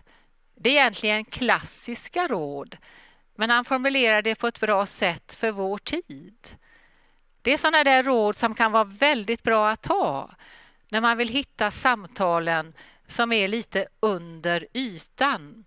Det 0.54 0.70
är 0.70 0.74
egentligen 0.74 1.24
klassiska 1.24 2.28
råd, 2.28 2.76
men 3.34 3.50
han 3.50 3.64
formulerar 3.64 4.22
det 4.22 4.34
på 4.34 4.46
ett 4.46 4.60
bra 4.60 4.86
sätt 4.86 5.34
för 5.34 5.50
vår 5.50 5.78
tid. 5.78 6.48
Det 7.42 7.52
är 7.52 7.56
sådana 7.56 7.84
där 7.84 8.02
råd 8.02 8.36
som 8.36 8.54
kan 8.54 8.72
vara 8.72 8.84
väldigt 8.84 9.42
bra 9.42 9.70
att 9.70 9.82
ta 9.82 10.30
när 10.88 11.00
man 11.00 11.18
vill 11.18 11.28
hitta 11.28 11.70
samtalen 11.70 12.74
som 13.06 13.32
är 13.32 13.48
lite 13.48 13.86
under 14.00 14.66
ytan. 14.74 15.64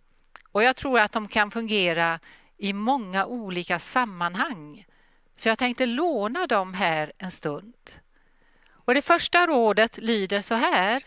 Och 0.56 0.64
jag 0.64 0.76
tror 0.76 1.00
att 1.00 1.12
de 1.12 1.28
kan 1.28 1.52
fungera 1.52 2.20
i 2.58 2.74
många 2.74 3.26
olika 3.26 3.80
sammanhang. 3.80 4.86
Så 5.36 5.50
jag 5.50 5.58
tänkte 5.58 5.86
låna 5.86 6.48
dem 6.48 6.74
här 6.74 7.12
en 7.18 7.32
stund. 7.32 7.92
Och 8.68 8.94
det 8.94 9.02
första 9.02 9.48
rådet 9.48 9.98
lyder 9.98 10.42
så 10.42 10.56
här. 10.56 11.04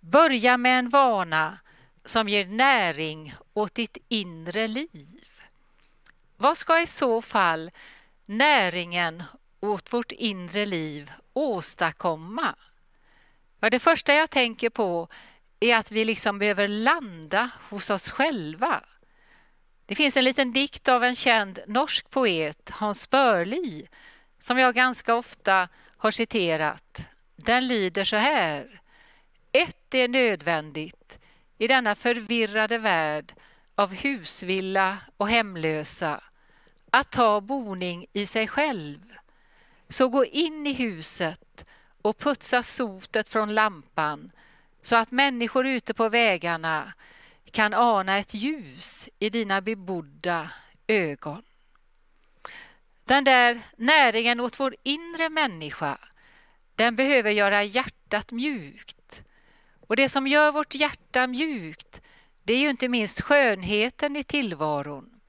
Börja 0.00 0.56
med 0.56 0.78
en 0.78 0.88
vana 0.88 1.58
som 2.04 2.28
ger 2.28 2.46
näring 2.46 3.34
åt 3.54 3.74
ditt 3.74 3.98
inre 4.08 4.66
liv. 4.68 5.42
Vad 6.36 6.58
ska 6.58 6.80
i 6.80 6.86
så 6.86 7.22
fall 7.22 7.70
näringen 8.26 9.22
åt 9.60 9.92
vårt 9.92 10.12
inre 10.12 10.66
liv 10.66 11.12
åstadkomma? 11.32 12.54
Ja, 13.60 13.70
det 13.70 13.80
första 13.80 14.14
jag 14.14 14.30
tänker 14.30 14.70
på 14.70 15.08
är 15.60 15.76
att 15.76 15.92
vi 15.92 16.04
liksom 16.04 16.38
behöver 16.38 16.68
landa 16.68 17.50
hos 17.68 17.90
oss 17.90 18.10
själva. 18.10 18.84
Det 19.86 19.94
finns 19.94 20.16
en 20.16 20.24
liten 20.24 20.52
dikt 20.52 20.88
av 20.88 21.04
en 21.04 21.16
känd 21.16 21.58
norsk 21.66 22.10
poet, 22.10 22.70
Hans 22.70 23.10
Börli, 23.10 23.88
som 24.38 24.58
jag 24.58 24.74
ganska 24.74 25.14
ofta 25.14 25.68
har 25.96 26.10
citerat. 26.10 27.00
Den 27.36 27.66
lyder 27.66 28.04
så 28.04 28.16
här. 28.16 28.80
Ett 29.52 29.94
är 29.94 30.08
nödvändigt 30.08 31.18
i 31.58 31.66
denna 31.66 31.94
förvirrade 31.94 32.78
värld 32.78 33.32
av 33.74 33.94
husvilla 33.94 34.98
och 35.16 35.28
hemlösa, 35.28 36.22
att 36.90 37.12
ta 37.12 37.40
boning 37.40 38.06
i 38.12 38.26
sig 38.26 38.48
själv 38.48 39.00
så 39.88 40.08
gå 40.08 40.24
in 40.24 40.66
i 40.66 40.72
huset 40.72 41.64
och 42.02 42.18
putsa 42.18 42.62
sotet 42.62 43.28
från 43.28 43.54
lampan 43.54 44.32
så 44.82 44.96
att 44.96 45.10
människor 45.10 45.66
ute 45.66 45.94
på 45.94 46.08
vägarna 46.08 46.92
kan 47.50 47.74
ana 47.74 48.18
ett 48.18 48.34
ljus 48.34 49.08
i 49.18 49.30
dina 49.30 49.60
bebodda 49.60 50.50
ögon. 50.86 51.42
Den 53.04 53.24
där 53.24 53.60
näringen 53.76 54.40
åt 54.40 54.60
vår 54.60 54.76
inre 54.82 55.28
människa, 55.28 55.98
den 56.74 56.96
behöver 56.96 57.30
göra 57.30 57.64
hjärtat 57.64 58.32
mjukt. 58.32 59.22
Och 59.86 59.96
det 59.96 60.08
som 60.08 60.26
gör 60.26 60.52
vårt 60.52 60.74
hjärta 60.74 61.26
mjukt, 61.26 62.00
det 62.42 62.52
är 62.52 62.58
ju 62.58 62.70
inte 62.70 62.88
minst 62.88 63.20
skönheten 63.20 64.16
i 64.16 64.24
tillvaron. 64.24 65.20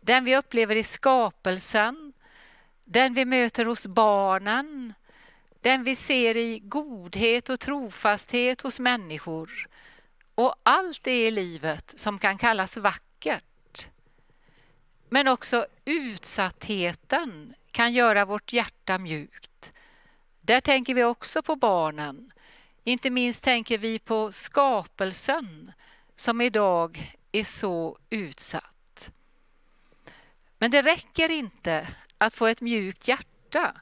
Den 0.00 0.24
vi 0.24 0.36
upplever 0.36 0.76
i 0.76 0.82
skapelsen, 0.82 2.12
den 2.84 3.14
vi 3.14 3.24
möter 3.24 3.64
hos 3.64 3.86
barnen, 3.86 4.94
den 5.60 5.84
vi 5.84 5.94
ser 5.96 6.36
i 6.36 6.58
godhet 6.58 7.48
och 7.48 7.60
trofasthet 7.60 8.60
hos 8.60 8.80
människor 8.80 9.68
och 10.34 10.54
allt 10.62 11.02
det 11.02 11.26
i 11.26 11.30
livet 11.30 11.94
som 11.96 12.18
kan 12.18 12.38
kallas 12.38 12.76
vackert. 12.76 13.88
Men 15.08 15.28
också 15.28 15.66
utsattheten 15.84 17.54
kan 17.70 17.92
göra 17.92 18.24
vårt 18.24 18.52
hjärta 18.52 18.98
mjukt. 18.98 19.72
Där 20.40 20.60
tänker 20.60 20.94
vi 20.94 21.04
också 21.04 21.42
på 21.42 21.56
barnen. 21.56 22.32
Inte 22.84 23.10
minst 23.10 23.42
tänker 23.42 23.78
vi 23.78 23.98
på 23.98 24.32
skapelsen 24.32 25.72
som 26.16 26.40
idag 26.40 27.14
är 27.32 27.44
så 27.44 27.98
utsatt. 28.10 29.10
Men 30.58 30.70
det 30.70 30.82
räcker 30.82 31.30
inte 31.30 31.88
att 32.18 32.34
få 32.34 32.46
ett 32.46 32.60
mjukt 32.60 33.08
hjärta, 33.08 33.80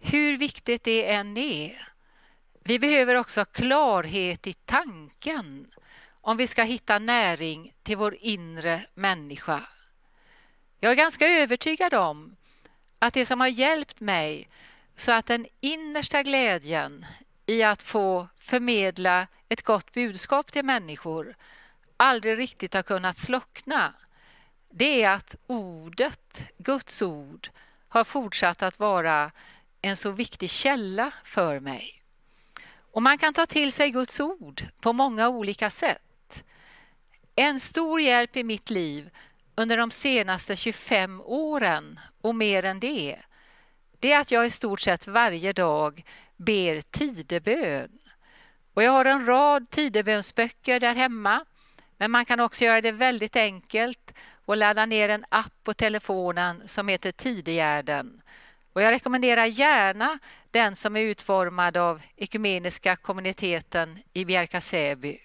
hur 0.00 0.38
viktigt 0.38 0.84
det 0.84 1.10
än 1.12 1.36
är. 1.36 1.88
Vi 2.64 2.78
behöver 2.78 3.14
också 3.14 3.44
klarhet 3.44 4.46
i 4.46 4.52
tanken 4.52 5.66
om 6.20 6.36
vi 6.36 6.46
ska 6.46 6.62
hitta 6.62 6.98
näring 6.98 7.72
till 7.82 7.96
vår 7.96 8.16
inre 8.20 8.86
människa. 8.94 9.62
Jag 10.80 10.92
är 10.92 10.96
ganska 10.96 11.28
övertygad 11.28 11.94
om 11.94 12.36
att 12.98 13.14
det 13.14 13.26
som 13.26 13.40
har 13.40 13.48
hjälpt 13.48 14.00
mig 14.00 14.48
så 14.96 15.12
att 15.12 15.26
den 15.26 15.46
innersta 15.60 16.22
glädjen 16.22 17.06
i 17.46 17.62
att 17.62 17.82
få 17.82 18.28
förmedla 18.36 19.26
ett 19.48 19.62
gott 19.62 19.92
budskap 19.92 20.52
till 20.52 20.64
människor 20.64 21.36
aldrig 21.96 22.38
riktigt 22.38 22.74
har 22.74 22.82
kunnat 22.82 23.18
slockna, 23.18 23.94
det 24.70 25.02
är 25.02 25.10
att 25.10 25.36
ordet, 25.46 26.42
Guds 26.58 27.02
ord, 27.02 27.48
har 27.88 28.04
fortsatt 28.04 28.62
att 28.62 28.78
vara 28.78 29.30
en 29.82 29.96
så 29.96 30.10
viktig 30.10 30.50
källa 30.50 31.12
för 31.24 31.60
mig. 31.60 31.92
Och 32.92 33.02
man 33.02 33.18
kan 33.18 33.34
ta 33.34 33.46
till 33.46 33.72
sig 33.72 33.90
Guds 33.90 34.20
ord 34.20 34.62
på 34.80 34.92
många 34.92 35.28
olika 35.28 35.70
sätt. 35.70 36.44
En 37.36 37.60
stor 37.60 38.00
hjälp 38.00 38.36
i 38.36 38.44
mitt 38.44 38.70
liv 38.70 39.10
under 39.54 39.76
de 39.76 39.90
senaste 39.90 40.56
25 40.56 41.20
åren 41.20 42.00
och 42.20 42.34
mer 42.34 42.64
än 42.64 42.80
det, 42.80 43.16
det 43.98 44.12
är 44.12 44.20
att 44.20 44.30
jag 44.30 44.46
i 44.46 44.50
stort 44.50 44.80
sett 44.80 45.06
varje 45.06 45.52
dag 45.52 46.04
ber 46.36 46.80
tidebön. 46.80 47.98
Och 48.74 48.82
jag 48.82 48.92
har 48.92 49.04
en 49.04 49.26
rad 49.26 49.70
tidebönsböcker 49.70 50.80
där 50.80 50.94
hemma, 50.94 51.44
men 51.96 52.10
man 52.10 52.24
kan 52.24 52.40
också 52.40 52.64
göra 52.64 52.80
det 52.80 52.92
väldigt 52.92 53.36
enkelt 53.36 54.14
och 54.44 54.56
ladda 54.56 54.86
ner 54.86 55.08
en 55.08 55.24
app 55.28 55.52
på 55.64 55.74
telefonen 55.74 56.68
som 56.68 56.88
heter 56.88 57.12
Tidegärden. 57.12 58.19
Och 58.72 58.82
jag 58.82 58.90
rekommenderar 58.90 59.46
gärna 59.46 60.18
den 60.50 60.76
som 60.76 60.96
är 60.96 61.00
utformad 61.00 61.76
av 61.76 62.02
Ekumeniska 62.16 62.96
kommuniteten 62.96 63.98
i 64.12 64.24
Bjärka-Säby. 64.24 65.18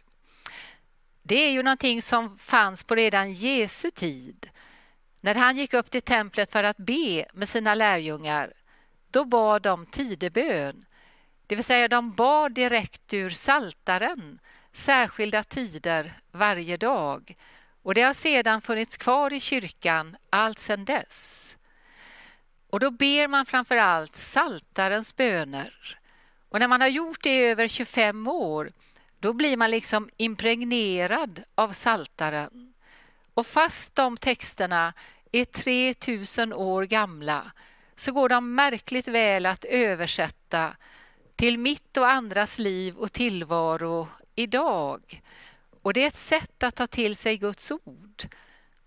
Det 1.23 1.35
är 1.35 1.51
ju 1.51 1.63
någonting 1.63 2.01
som 2.01 2.37
fanns 2.37 2.83
på 2.83 2.95
redan 2.95 3.33
Jesu 3.33 3.91
tid. 3.91 4.49
När 5.21 5.35
han 5.35 5.57
gick 5.57 5.73
upp 5.73 5.91
till 5.91 6.01
templet 6.01 6.51
för 6.51 6.63
att 6.63 6.77
be 6.77 7.25
med 7.33 7.49
sina 7.49 7.75
lärjungar, 7.75 8.53
då 9.11 9.25
bad 9.25 9.61
de 9.61 9.85
tidebön. 9.85 10.85
Det 11.47 11.55
vill 11.55 11.65
säga 11.65 11.87
de 11.87 12.11
bad 12.11 12.53
direkt 12.53 13.13
ur 13.13 13.29
saltaren 13.29 14.39
särskilda 14.73 15.43
tider 15.43 16.13
varje 16.31 16.77
dag. 16.77 17.35
Och 17.81 17.93
det 17.93 18.01
har 18.01 18.13
sedan 18.13 18.61
funnits 18.61 18.97
kvar 18.97 19.33
i 19.33 19.39
kyrkan 19.39 20.17
allt 20.29 20.59
sedan 20.59 20.85
dess. 20.85 21.57
Och 22.75 22.79
då 22.79 22.91
ber 22.91 23.27
man 23.27 23.45
framför 23.45 23.75
allt 23.75 24.15
saltarens 24.15 25.15
böner. 25.15 25.99
Och 26.49 26.59
när 26.59 26.67
man 26.67 26.81
har 26.81 26.87
gjort 26.87 27.23
det 27.23 27.35
i 27.35 27.45
över 27.45 27.67
25 27.67 28.27
år, 28.27 28.71
då 29.19 29.33
blir 29.33 29.57
man 29.57 29.71
liksom 29.71 30.09
impregnerad 30.17 31.43
av 31.55 31.71
saltaren. 31.71 32.73
Och 33.33 33.47
fast 33.47 33.95
de 33.95 34.17
texterna 34.17 34.93
är 35.31 35.45
3000 35.45 36.53
år 36.53 36.83
gamla 36.83 37.51
så 37.95 38.11
går 38.11 38.29
de 38.29 38.55
märkligt 38.55 39.07
väl 39.07 39.45
att 39.45 39.65
översätta 39.65 40.75
till 41.35 41.57
mitt 41.57 41.97
och 41.97 42.09
andras 42.09 42.59
liv 42.59 42.95
och 42.97 43.11
tillvaro 43.13 44.07
idag. 44.35 45.21
Och 45.81 45.93
det 45.93 46.03
är 46.03 46.07
ett 46.07 46.15
sätt 46.15 46.63
att 46.63 46.75
ta 46.75 46.87
till 46.87 47.15
sig 47.15 47.37
Guds 47.37 47.71
ord. 47.71 48.23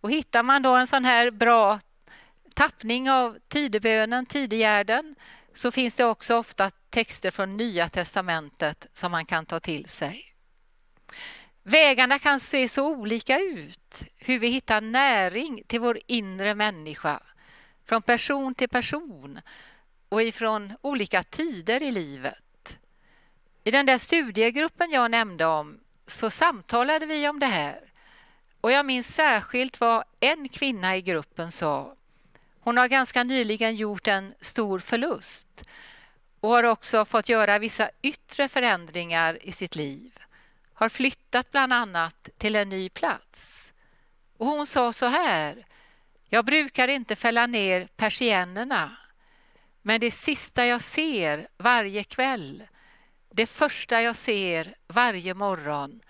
Och 0.00 0.10
hittar 0.10 0.42
man 0.42 0.62
då 0.62 0.74
en 0.74 0.86
sån 0.86 1.04
här 1.04 1.30
bra 1.30 1.78
tappning 2.54 3.10
av 3.10 3.38
tidebönen, 3.48 4.26
tidegärden, 4.26 5.14
så 5.54 5.70
finns 5.70 5.94
det 5.94 6.04
också 6.04 6.36
ofta 6.36 6.70
texter 6.90 7.30
från 7.30 7.56
Nya 7.56 7.88
testamentet 7.88 8.86
som 8.92 9.12
man 9.12 9.26
kan 9.26 9.46
ta 9.46 9.60
till 9.60 9.88
sig. 9.88 10.24
Vägarna 11.62 12.18
kan 12.18 12.40
se 12.40 12.68
så 12.68 12.86
olika 12.86 13.38
ut, 13.38 14.04
hur 14.18 14.38
vi 14.38 14.48
hittar 14.48 14.80
näring 14.80 15.62
till 15.66 15.80
vår 15.80 15.98
inre 16.06 16.54
människa, 16.54 17.22
från 17.84 18.02
person 18.02 18.54
till 18.54 18.68
person 18.68 19.40
och 20.08 20.22
ifrån 20.22 20.72
olika 20.80 21.22
tider 21.22 21.82
i 21.82 21.90
livet. 21.90 22.78
I 23.64 23.70
den 23.70 23.86
där 23.86 23.98
studiegruppen 23.98 24.90
jag 24.90 25.10
nämnde 25.10 25.46
om 25.46 25.80
så 26.06 26.30
samtalade 26.30 27.06
vi 27.06 27.28
om 27.28 27.40
det 27.40 27.46
här 27.46 27.88
och 28.60 28.72
jag 28.72 28.86
minns 28.86 29.14
särskilt 29.14 29.80
vad 29.80 30.04
en 30.20 30.48
kvinna 30.48 30.96
i 30.96 31.02
gruppen 31.02 31.52
sa. 31.52 31.94
Hon 32.68 32.76
har 32.76 32.88
ganska 32.88 33.24
nyligen 33.24 33.76
gjort 33.76 34.08
en 34.08 34.34
stor 34.40 34.78
förlust 34.78 35.64
och 36.40 36.50
har 36.50 36.64
också 36.64 37.04
fått 37.04 37.28
göra 37.28 37.58
vissa 37.58 37.90
yttre 38.02 38.48
förändringar 38.48 39.46
i 39.46 39.52
sitt 39.52 39.76
liv. 39.76 40.18
Har 40.74 40.88
flyttat 40.88 41.50
bland 41.50 41.72
annat 41.72 42.28
till 42.38 42.56
en 42.56 42.68
ny 42.68 42.88
plats. 42.88 43.72
Och 44.36 44.46
hon 44.46 44.66
sa 44.66 44.92
så 44.92 45.06
här. 45.06 45.66
Jag 46.28 46.44
brukar 46.44 46.88
inte 46.88 47.16
fälla 47.16 47.46
ner 47.46 47.88
persiennerna 47.96 48.96
men 49.82 50.00
det 50.00 50.10
sista 50.10 50.66
jag 50.66 50.82
ser 50.82 51.46
varje 51.56 52.04
kväll, 52.04 52.62
det 53.30 53.46
första 53.46 54.02
jag 54.02 54.16
ser 54.16 54.74
varje 54.86 55.34
morgon, 55.34 56.00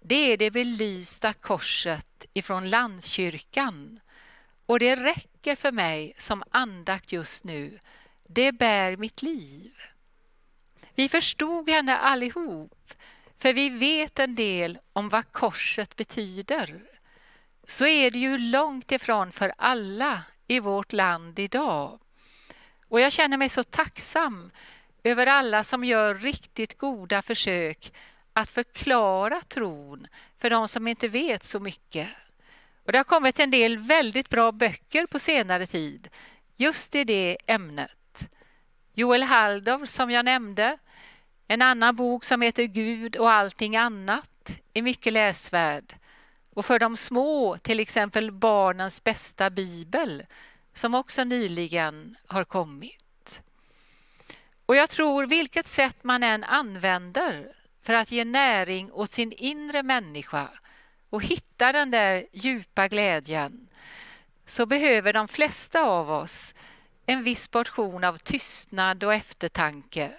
det 0.00 0.32
är 0.32 0.36
det 0.36 0.50
belysta 0.50 1.32
korset 1.32 2.24
ifrån 2.32 2.68
landskyrkan. 2.70 4.00
Och 4.68 4.78
det 4.78 4.96
räcker 4.96 5.56
för 5.56 5.72
mig 5.72 6.14
som 6.18 6.42
andakt 6.50 7.12
just 7.12 7.44
nu. 7.44 7.78
Det 8.26 8.52
bär 8.52 8.96
mitt 8.96 9.22
liv. 9.22 9.72
Vi 10.94 11.08
förstod 11.08 11.70
henne 11.70 11.96
allihop, 11.96 12.92
för 13.38 13.52
vi 13.52 13.68
vet 13.68 14.18
en 14.18 14.34
del 14.34 14.78
om 14.92 15.08
vad 15.08 15.32
korset 15.32 15.96
betyder. 15.96 16.82
Så 17.66 17.86
är 17.86 18.10
det 18.10 18.18
ju 18.18 18.38
långt 18.38 18.92
ifrån 18.92 19.32
för 19.32 19.52
alla 19.58 20.22
i 20.46 20.60
vårt 20.60 20.92
land 20.92 21.38
idag. 21.38 22.00
Och 22.88 23.00
jag 23.00 23.12
känner 23.12 23.36
mig 23.36 23.48
så 23.48 23.64
tacksam 23.64 24.50
över 25.02 25.26
alla 25.26 25.64
som 25.64 25.84
gör 25.84 26.14
riktigt 26.14 26.78
goda 26.78 27.22
försök 27.22 27.92
att 28.32 28.50
förklara 28.50 29.40
tron 29.40 30.06
för 30.38 30.50
de 30.50 30.68
som 30.68 30.88
inte 30.88 31.08
vet 31.08 31.44
så 31.44 31.60
mycket. 31.60 32.08
Och 32.88 32.92
det 32.92 32.98
har 32.98 33.04
kommit 33.04 33.40
en 33.40 33.50
del 33.50 33.78
väldigt 33.78 34.28
bra 34.28 34.52
böcker 34.52 35.06
på 35.06 35.18
senare 35.18 35.66
tid 35.66 36.08
just 36.56 36.94
i 36.94 37.04
det 37.04 37.38
ämnet. 37.46 38.28
Joel 38.94 39.22
Halldorf 39.22 39.88
som 39.88 40.10
jag 40.10 40.24
nämnde, 40.24 40.78
en 41.48 41.62
annan 41.62 41.96
bok 41.96 42.24
som 42.24 42.42
heter 42.42 42.64
Gud 42.64 43.16
och 43.16 43.30
allting 43.30 43.76
annat 43.76 44.56
är 44.74 44.82
mycket 44.82 45.12
läsvärd. 45.12 45.94
Och 46.54 46.66
för 46.66 46.78
de 46.78 46.96
små, 46.96 47.58
till 47.58 47.80
exempel 47.80 48.32
Barnens 48.32 49.04
bästa 49.04 49.50
bibel 49.50 50.22
som 50.74 50.94
också 50.94 51.24
nyligen 51.24 52.16
har 52.26 52.44
kommit. 52.44 53.42
Och 54.66 54.76
jag 54.76 54.90
tror 54.90 55.26
vilket 55.26 55.66
sätt 55.66 56.04
man 56.04 56.22
än 56.22 56.44
använder 56.44 57.52
för 57.82 57.92
att 57.92 58.12
ge 58.12 58.24
näring 58.24 58.92
åt 58.92 59.10
sin 59.10 59.32
inre 59.32 59.82
människa 59.82 60.48
och 61.10 61.22
hitta 61.22 61.72
den 61.72 61.90
där 61.90 62.26
djupa 62.32 62.88
glädjen 62.88 63.68
så 64.46 64.66
behöver 64.66 65.12
de 65.12 65.28
flesta 65.28 65.82
av 65.82 66.10
oss 66.10 66.54
en 67.06 67.22
viss 67.22 67.48
portion 67.48 68.04
av 68.04 68.16
tystnad 68.16 69.04
och 69.04 69.14
eftertanke. 69.14 70.12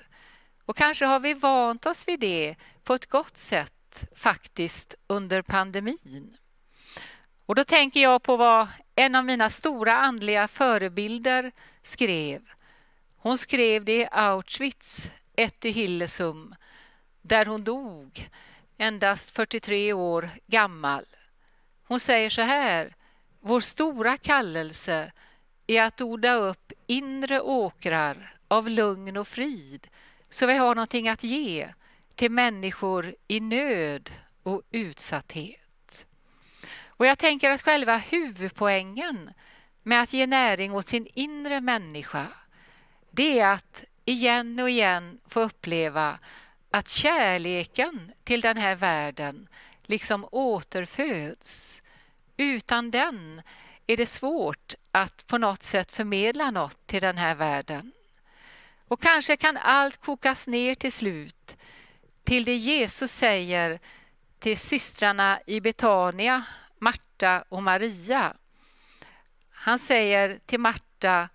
Och 0.66 0.78
kanske 0.78 1.06
har 1.06 1.20
vi 1.20 1.34
vant 1.34 1.86
oss 1.86 2.08
vid 2.08 2.20
det 2.20 2.56
på 2.84 2.94
ett 2.94 3.10
gott 3.10 3.38
sätt 3.38 4.10
faktiskt 4.16 4.96
under 5.08 5.42
pandemin. 5.42 6.38
Och 7.46 7.56
då 7.56 7.64
tänker 7.64 8.00
jag 8.00 8.24
på 8.24 8.38
vad 8.38 8.68
en 8.96 9.16
av 9.16 9.26
mina 9.26 9.50
stora 9.50 9.98
andliga 9.98 10.48
förebilder 10.48 11.52
skrev. 11.84 12.42
Hon 13.18 13.38
skrev 13.38 13.86
det 13.86 13.98
i 13.98 14.08
Auschwitz, 14.12 15.10
ett 15.36 15.66
i 15.66 15.70
Hillesum, 15.70 16.56
där 17.22 17.46
hon 17.46 17.64
dog 17.64 18.30
endast 18.80 19.32
43 19.32 19.94
år 19.94 20.30
gammal. 20.48 21.06
Hon 21.84 22.00
säger 22.00 22.30
så 22.30 22.42
här, 22.42 22.96
vår 23.40 23.60
stora 23.60 24.18
kallelse 24.18 25.12
är 25.68 25.84
att 25.84 26.02
odla 26.02 26.34
upp 26.34 26.72
inre 26.88 27.42
åkrar 27.42 28.36
av 28.48 28.70
lugn 28.70 29.18
och 29.18 29.28
frid 29.28 29.88
så 30.30 30.46
vi 30.46 30.58
har 30.58 30.76
någonting 30.76 31.10
att 31.10 31.24
ge 31.24 31.74
till 32.16 32.32
människor 32.32 33.16
i 33.28 33.40
nöd 33.40 34.12
och 34.44 34.62
utsatthet. 34.72 36.06
Och 36.86 37.06
jag 37.06 37.18
tänker 37.18 37.52
att 37.52 37.62
själva 37.62 37.98
huvudpoängen 37.98 39.34
med 39.84 40.02
att 40.02 40.14
ge 40.14 40.28
näring 40.28 40.74
åt 40.74 40.88
sin 40.88 41.08
inre 41.14 41.62
människa, 41.62 42.28
det 43.12 43.40
är 43.40 43.54
att 43.54 43.84
igen 44.06 44.60
och 44.60 44.70
igen 44.70 45.20
få 45.28 45.42
uppleva 45.42 46.20
att 46.70 46.88
kärleken 46.88 48.12
till 48.24 48.42
den 48.42 48.58
här 48.58 48.76
världen 48.76 49.48
liksom 49.84 50.28
återföds. 50.32 51.82
Utan 52.38 52.92
den 52.92 53.42
är 53.88 53.98
det 53.98 54.06
svårt 54.06 54.74
att 54.92 55.28
på 55.28 55.38
något 55.38 55.64
sätt 55.64 55.92
förmedla 55.92 56.52
något 56.52 56.88
till 56.88 57.02
den 57.02 57.18
här 57.18 57.36
världen. 57.36 57.92
Och 58.88 59.02
kanske 59.02 59.36
kan 59.38 59.58
allt 59.58 60.02
kokas 60.02 60.48
ner 60.48 60.76
till 60.76 60.92
slut 60.92 61.58
till 62.30 62.46
det 62.46 62.56
Jesus 62.56 63.12
säger 63.12 63.80
till 64.40 64.58
systrarna 64.58 65.40
i 65.46 65.62
Betania, 65.62 66.46
Marta 66.80 67.44
och 67.50 67.64
Maria. 67.64 68.34
Han 69.52 69.80
säger 69.80 70.40
till 70.46 70.60
Marta, 70.60 71.30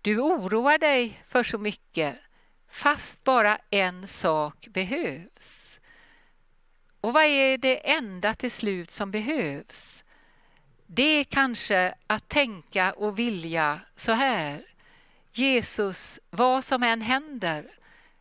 du 0.00 0.18
oroar 0.18 0.78
dig 0.78 1.22
för 1.28 1.42
så 1.42 1.58
mycket 1.58 2.16
fast 2.70 3.24
bara 3.24 3.58
en 3.70 4.06
sak 4.06 4.68
behövs. 4.70 5.80
Och 7.00 7.12
vad 7.12 7.24
är 7.24 7.58
det 7.58 7.90
enda 7.90 8.34
till 8.34 8.50
slut 8.50 8.90
som 8.90 9.10
behövs? 9.10 10.04
Det 10.86 11.02
är 11.02 11.24
kanske 11.24 11.94
att 12.06 12.28
tänka 12.28 12.92
och 12.92 13.18
vilja 13.18 13.80
så 13.96 14.12
här. 14.12 14.64
Jesus, 15.32 16.20
vad 16.30 16.64
som 16.64 16.82
än 16.82 17.00
händer 17.00 17.70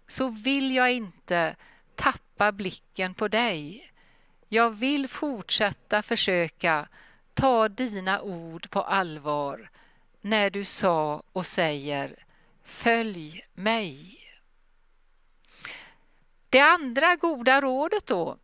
så 0.07 0.29
vill 0.29 0.75
jag 0.75 0.91
inte 0.91 1.55
tappa 1.95 2.51
blicken 2.51 3.13
på 3.13 3.27
dig. 3.27 3.91
Jag 4.47 4.69
vill 4.69 5.07
fortsätta 5.07 6.01
försöka 6.01 6.87
ta 7.33 7.69
dina 7.69 8.21
ord 8.21 8.69
på 8.69 8.81
allvar 8.81 9.69
när 10.21 10.49
du 10.49 10.63
sa 10.63 11.23
och 11.31 11.45
säger 11.45 12.15
Följ 12.63 13.43
mig. 13.53 14.18
Det 16.49 16.59
andra 16.59 17.15
goda 17.15 17.61
rådet 17.61 18.05
då, 18.05 18.37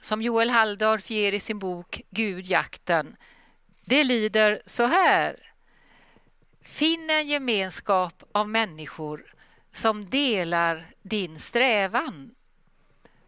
som 0.00 0.22
Joel 0.22 0.50
Halldorf 0.50 1.10
ger 1.10 1.32
i 1.32 1.40
sin 1.40 1.58
bok 1.58 2.02
Gud 2.10 2.46
jakten, 2.46 3.16
det 3.84 4.04
lyder 4.04 4.62
så 4.66 4.86
här. 4.86 5.52
Finn 6.62 7.10
en 7.10 7.28
gemenskap 7.28 8.22
av 8.32 8.48
människor 8.48 9.34
som 9.72 10.10
delar 10.10 10.86
din 11.02 11.38
strävan. 11.38 12.34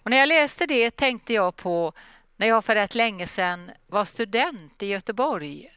Och 0.03 0.11
när 0.11 0.19
jag 0.19 0.29
läste 0.29 0.67
det 0.67 0.91
tänkte 0.91 1.33
jag 1.35 1.57
på 1.57 1.93
när 2.37 2.47
jag 2.47 2.65
för 2.65 2.75
rätt 2.75 2.95
länge 2.95 3.27
sedan 3.27 3.71
var 3.87 4.05
student 4.05 4.83
i 4.83 4.87
Göteborg. 4.87 5.69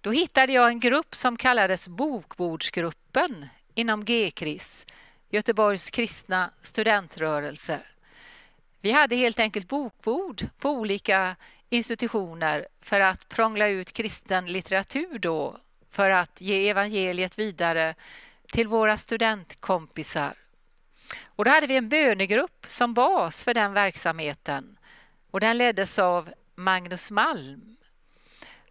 Då 0.00 0.10
hittade 0.10 0.52
jag 0.52 0.68
en 0.68 0.80
grupp 0.80 1.14
som 1.14 1.36
kallades 1.36 1.88
Bokbordsgruppen 1.88 3.48
inom 3.74 4.04
GKRIS, 4.04 4.86
Göteborgs 5.34 5.90
kristna 5.90 6.50
studentrörelse. 6.62 7.80
Vi 8.80 8.92
hade 8.92 9.16
helt 9.16 9.38
enkelt 9.38 9.68
bokbord 9.68 10.42
på 10.58 10.70
olika 10.70 11.36
institutioner 11.68 12.66
för 12.80 13.00
att 13.00 13.28
prångla 13.28 13.68
ut 13.68 13.92
kristen 13.92 14.46
litteratur 14.46 15.18
då, 15.18 15.58
för 15.90 16.10
att 16.10 16.40
ge 16.40 16.68
evangeliet 16.68 17.38
vidare 17.38 17.94
till 18.52 18.68
våra 18.68 18.98
studentkompisar. 18.98 20.34
Och 21.26 21.44
då 21.44 21.50
hade 21.50 21.66
vi 21.66 21.76
en 21.76 21.88
bönegrupp 21.88 22.66
som 22.68 22.94
bas 22.94 23.44
för 23.44 23.54
den 23.54 23.72
verksamheten 23.72 24.78
och 25.30 25.40
den 25.40 25.58
leddes 25.58 25.98
av 25.98 26.32
Magnus 26.54 27.10
Malm. 27.10 27.76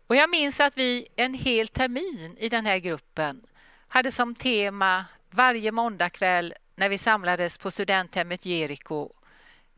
Och 0.08 0.16
jag 0.16 0.30
minns 0.30 0.60
att 0.60 0.78
vi 0.78 1.08
en 1.16 1.34
hel 1.34 1.68
termin 1.68 2.38
i 2.40 2.50
den 2.50 2.66
här 2.66 2.78
gruppen 2.78 3.42
hade 3.88 4.12
som 4.12 4.36
tema 4.36 5.06
varje 5.34 5.72
måndagkväll 5.72 6.54
när 6.76 6.90
vi 6.90 6.98
samlades 6.98 7.58
på 7.58 7.72
studenthemmet 7.72 8.46
Jeriko 8.46 9.10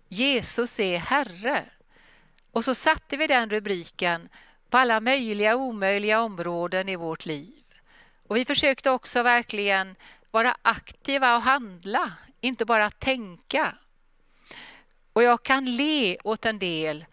Jesus 0.07 0.79
är 0.79 0.97
Herre. 0.97 1.65
Och 2.51 2.65
så 2.65 2.75
satte 2.75 3.17
vi 3.17 3.27
den 3.27 3.49
rubriken 3.49 4.29
på 4.69 4.77
alla 4.77 4.99
möjliga 4.99 5.55
och 5.55 5.61
omöjliga 5.61 6.21
områden 6.21 6.89
i 6.89 6.95
vårt 6.95 7.25
liv. 7.25 7.63
Och 8.27 8.35
vi 8.35 8.45
försökte 8.45 8.89
också 8.89 9.23
verkligen 9.23 9.95
vara 10.31 10.57
aktiva 10.61 11.35
och 11.35 11.41
handla, 11.41 12.13
inte 12.41 12.65
bara 12.65 12.89
tänka. 12.89 13.75
Och 15.13 15.23
jag 15.23 15.43
kan 15.43 15.65
le 15.65 16.17
åt 16.23 16.45
en 16.45 16.59
del 16.59 17.05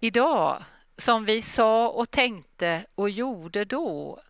idag 0.00 0.64
som 0.96 1.24
vi 1.24 1.42
sa 1.42 1.88
och 1.88 2.10
tänkte 2.10 2.84
och 2.94 3.10
gjorde 3.10 3.64
då. 3.64 4.20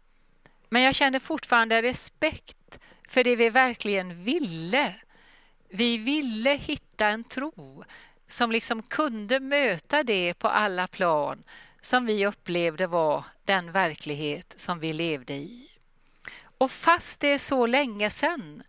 Men 0.69 0.83
jag 0.83 0.95
känner 0.95 1.19
fortfarande 1.19 1.83
respekt 1.83 2.57
för 3.13 3.25
det 3.25 3.37
vi 3.37 3.51
verkligen 3.51 4.25
ville. 4.25 4.95
Vi 5.69 5.99
ville 5.99 6.51
hitta 6.51 7.07
en 7.07 7.25
tro 7.25 7.85
som 8.29 8.53
liksom 8.53 8.83
kunde 8.83 9.41
möta 9.41 10.03
det 10.03 10.35
på 10.35 10.49
alla 10.49 10.87
plan 10.87 11.45
som 11.81 12.07
vi 12.07 12.27
upplevde 12.27 12.87
var 12.87 13.25
den 13.45 13.73
verklighet 13.73 14.55
som 14.57 14.79
vi 14.79 14.93
levde 14.93 15.35
i. 15.35 15.69
Och 16.59 16.71
fast 16.71 17.21
det 17.21 17.29
är 17.29 17.39
så 17.39 17.67
länge 17.67 18.11
sedan 18.11 18.63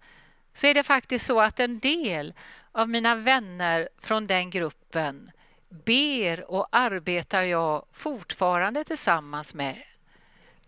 så 0.53 0.67
är 0.67 0.73
det 0.73 0.83
faktiskt 0.83 1.25
så 1.25 1.41
att 1.41 1.59
en 1.59 1.79
del 1.79 2.33
av 2.71 2.89
mina 2.89 3.15
vänner 3.15 3.89
från 3.99 4.27
den 4.27 4.49
gruppen 4.49 5.31
ber 5.69 6.51
och 6.51 6.67
arbetar 6.71 7.41
jag 7.41 7.85
fortfarande 7.91 8.83
tillsammans 8.83 9.53
med. 9.53 9.83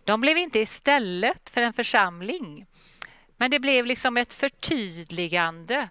De 0.04 0.20
blev 0.20 0.36
inte 0.36 0.58
istället 0.58 1.50
för 1.50 1.62
en 1.62 1.72
församling, 1.72 2.66
men 3.36 3.50
det 3.50 3.60
blev 3.60 3.86
liksom 3.86 4.16
ett 4.16 4.34
förtydligande 4.34 5.88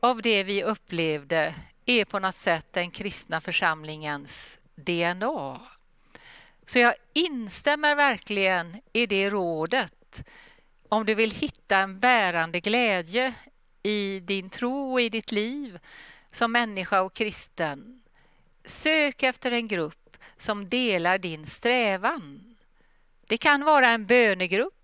av 0.00 0.22
det 0.22 0.44
vi 0.44 0.62
upplevde 0.62 1.54
är 1.86 2.04
på 2.04 2.18
något 2.18 2.34
sätt 2.34 2.66
den 2.70 2.90
kristna 2.90 3.40
församlingens 3.40 4.58
DNA. 4.74 5.60
Så 6.66 6.78
jag 6.78 6.94
instämmer 7.12 7.94
verkligen 7.94 8.80
i 8.92 9.06
det 9.06 9.30
rådet. 9.30 10.22
Om 10.88 11.06
du 11.06 11.14
vill 11.14 11.30
hitta 11.30 11.76
en 11.76 12.00
bärande 12.00 12.60
glädje 12.60 13.34
i 13.82 14.20
din 14.20 14.50
tro 14.50 14.92
och 14.92 15.00
i 15.00 15.08
ditt 15.08 15.32
liv 15.32 15.78
som 16.32 16.52
människa 16.52 17.00
och 17.00 17.14
kristen, 17.14 18.02
sök 18.64 19.22
efter 19.22 19.50
en 19.52 19.68
grupp 19.68 20.16
som 20.36 20.68
delar 20.68 21.18
din 21.18 21.46
strävan. 21.46 22.56
Det 23.26 23.36
kan 23.36 23.64
vara 23.64 23.88
en 23.88 24.06
bönegrupp. 24.06 24.77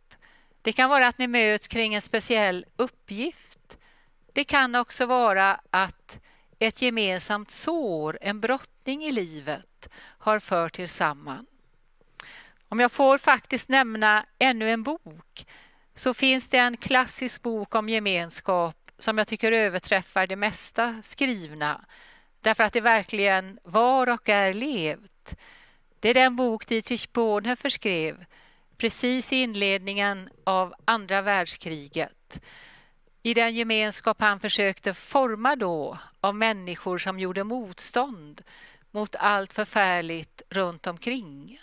Det 0.65 0.73
kan 0.73 0.91
vara 0.91 1.07
att 1.07 1.19
ni 1.19 1.27
möts 1.27 1.69
kring 1.69 1.95
en 1.95 2.03
speciell 2.03 2.67
uppgift. 2.77 3.79
Det 4.33 4.45
kan 4.45 4.75
också 4.75 5.07
vara 5.07 5.61
att 5.71 6.21
ett 6.59 6.83
gemensamt 6.83 7.51
sår, 7.51 8.19
en 8.21 8.41
brottning 8.41 9.05
i 9.05 9.13
livet 9.13 9.89
har 9.97 10.39
fört 10.39 10.79
er 10.79 10.87
samman. 10.87 11.47
Om 12.69 12.81
jag 12.81 12.93
får 12.93 13.19
faktiskt 13.19 13.69
nämna 13.69 14.27
ännu 14.39 14.71
en 14.71 14.83
bok 14.83 15.47
så 15.95 16.15
finns 16.15 16.49
det 16.49 16.59
en 16.59 16.77
klassisk 16.77 17.43
bok 17.43 17.75
om 17.75 17.89
gemenskap 17.89 18.91
som 18.99 19.19
jag 19.19 19.29
tycker 19.29 19.53
överträffar 19.53 20.27
det 20.27 20.37
mesta 20.37 21.03
skrivna 21.03 21.85
därför 22.41 22.65
att 22.65 22.73
det 22.73 22.81
verkligen 22.81 23.59
var 23.63 24.09
och 24.09 24.29
är 24.29 24.55
levt. 24.55 25.35
Det 26.01 26.09
är 26.09 26.15
den 26.15 26.37
bok 26.37 26.67
Dietrich 26.67 27.13
Bonhoeffer 27.13 27.69
skrev 27.69 28.25
precis 28.77 29.33
i 29.33 29.37
inledningen 29.37 30.29
av 30.45 30.75
andra 30.85 31.23
världskriget 31.23 32.41
i 33.27 33.35
den 33.35 33.55
gemenskap 33.55 34.21
han 34.21 34.41
försökte 34.41 34.95
forma 34.95 35.57
då 35.57 35.99
av 36.21 36.35
människor 36.35 36.99
som 36.99 37.19
gjorde 37.19 37.45
motstånd 37.45 38.43
mot 38.91 39.17
allt 39.17 39.53
förfärligt 39.53 40.43
runt 40.49 40.87
omkring. 40.87 41.61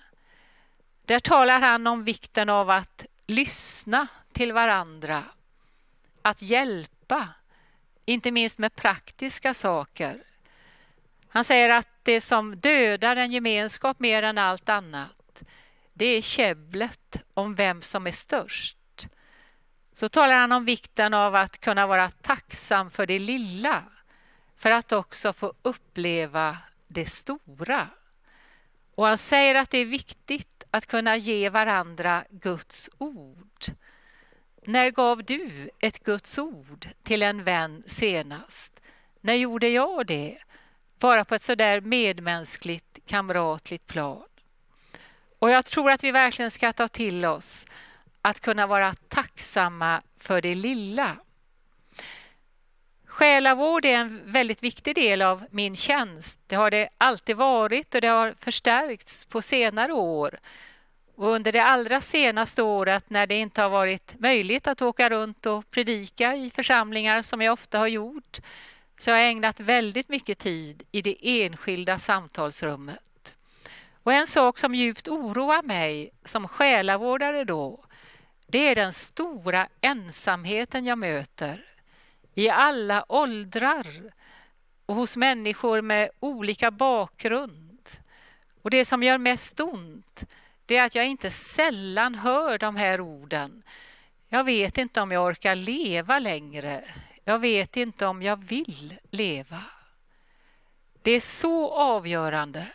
Där 1.06 1.20
talar 1.20 1.60
han 1.60 1.88
om 1.88 2.04
vikten 2.04 2.50
av 2.50 2.70
att 2.70 3.06
lyssna 3.28 4.08
till 4.32 4.54
varandra, 4.54 5.24
att 6.22 6.42
hjälpa, 6.42 7.28
inte 8.06 8.32
minst 8.32 8.58
med 8.58 8.76
praktiska 8.76 9.54
saker. 9.54 10.24
Han 11.28 11.44
säger 11.44 11.70
att 11.70 11.88
det 12.04 12.22
som 12.22 12.56
dödar 12.56 13.16
en 13.16 13.32
gemenskap 13.32 14.00
mer 14.00 14.24
än 14.24 14.38
allt 14.38 14.70
annat, 14.70 15.10
det 15.94 16.06
är 16.06 16.22
käbblet 16.22 17.24
om 17.34 17.56
vem 17.56 17.82
som 17.82 18.08
är 18.08 18.12
störst. 18.12 18.78
Så 19.94 20.10
talar 20.10 20.36
han 20.36 20.52
om 20.52 20.66
vikten 20.66 21.14
av 21.14 21.36
att 21.36 21.60
kunna 21.60 21.88
vara 21.88 22.10
tacksam 22.10 22.92
för 22.92 23.06
det 23.06 23.20
lilla 23.20 23.84
för 24.58 24.72
att 24.72 24.92
också 24.92 25.34
få 25.34 25.54
uppleva 25.62 26.58
det 26.88 27.06
stora. 27.06 27.88
Och 28.96 29.06
han 29.06 29.18
säger 29.18 29.56
att 29.56 29.70
det 29.70 29.78
är 29.78 29.86
viktigt 29.86 30.64
att 30.72 30.88
kunna 30.88 31.18
ge 31.18 31.50
varandra 31.50 32.24
Guds 32.30 32.90
ord. 32.98 33.66
När 34.66 34.92
gav 34.92 35.24
du 35.24 35.70
ett 35.80 36.04
Guds 36.04 36.38
ord 36.38 36.88
till 37.04 37.24
en 37.24 37.44
vän 37.44 37.84
senast? 37.86 38.82
När 39.22 39.34
gjorde 39.34 39.70
jag 39.70 40.08
det? 40.08 40.38
bara 41.02 41.26
på 41.26 41.36
ett 41.36 41.42
sådär 41.42 41.82
medmänskligt, 41.82 43.00
kamratligt 43.06 43.88
plan. 43.88 44.24
Och 45.42 45.52
jag 45.52 45.66
tror 45.66 45.92
att 45.92 46.04
vi 46.04 46.12
verkligen 46.12 46.52
ska 46.52 46.74
ta 46.74 46.88
till 46.88 47.26
oss 47.26 47.66
att 48.22 48.40
kunna 48.40 48.68
vara 48.68 48.94
tacksamma 49.08 50.02
för 50.18 50.42
det 50.42 50.56
lilla. 50.56 51.18
Själavård 53.06 53.86
är 53.86 53.98
en 53.98 54.32
väldigt 54.32 54.64
viktig 54.64 54.96
del 54.96 55.22
av 55.22 55.46
min 55.52 55.76
tjänst. 55.76 56.40
Det 56.48 56.56
har 56.56 56.72
det 56.72 56.90
alltid 56.98 57.36
varit 57.36 57.96
och 57.96 58.02
det 58.02 58.08
har 58.08 58.34
förstärkts 58.40 59.26
på 59.26 59.42
senare 59.42 59.94
år. 59.94 60.40
Och 61.16 61.28
under 61.28 61.52
det 61.52 61.64
allra 61.64 62.02
senaste 62.02 62.64
året 62.64 63.10
när 63.10 63.28
det 63.28 63.36
inte 63.36 63.62
har 63.62 63.70
varit 63.70 64.20
möjligt 64.20 64.68
att 64.68 64.82
åka 64.82 65.10
runt 65.10 65.46
och 65.46 65.72
predika 65.72 66.36
i 66.36 66.50
församlingar 66.50 67.22
som 67.22 67.42
jag 67.42 67.54
ofta 67.54 67.80
har 67.80 67.88
gjort 67.88 68.40
så 68.98 69.12
har 69.12 69.18
jag 69.18 69.30
ägnat 69.30 69.60
väldigt 69.60 70.10
mycket 70.10 70.40
tid 70.40 70.84
i 70.92 71.02
det 71.02 71.16
enskilda 71.22 72.00
samtalsrummet. 72.00 73.11
Och 74.04 74.14
en 74.14 74.28
sak 74.28 74.58
som 74.58 74.76
djupt 74.76 75.08
oroar 75.08 75.64
mig 75.64 76.12
som 76.24 76.48
själavårdare 76.48 77.44
då 77.44 77.86
det 78.48 78.68
är 78.68 78.76
den 78.76 78.94
stora 78.94 79.68
ensamheten 79.82 80.86
jag 80.86 80.98
möter 80.98 81.66
i 82.36 82.50
alla 82.50 83.06
åldrar 83.10 84.14
och 84.86 84.96
hos 84.96 85.18
människor 85.18 85.82
med 85.82 86.10
olika 86.20 86.72
bakgrund. 86.72 87.90
Och 88.62 88.70
det 88.70 88.86
som 88.86 89.04
gör 89.04 89.18
mest 89.18 89.60
ont 89.60 90.26
det 90.66 90.78
är 90.78 90.86
att 90.86 90.96
jag 90.96 91.08
inte 91.08 91.32
sällan 91.32 92.16
hör 92.16 92.58
de 92.58 92.76
här 92.76 93.02
orden. 93.02 93.64
Jag 94.28 94.44
vet 94.44 94.78
inte 94.78 95.02
om 95.02 95.12
jag 95.12 95.26
orkar 95.26 95.56
leva 95.56 96.20
längre. 96.20 96.84
Jag 97.24 97.40
vet 97.40 97.78
inte 97.78 98.06
om 98.06 98.22
jag 98.22 98.44
vill 98.44 98.94
leva. 99.10 99.64
Det 101.02 101.12
är 101.12 101.20
så 101.20 101.72
avgörande 101.72 102.68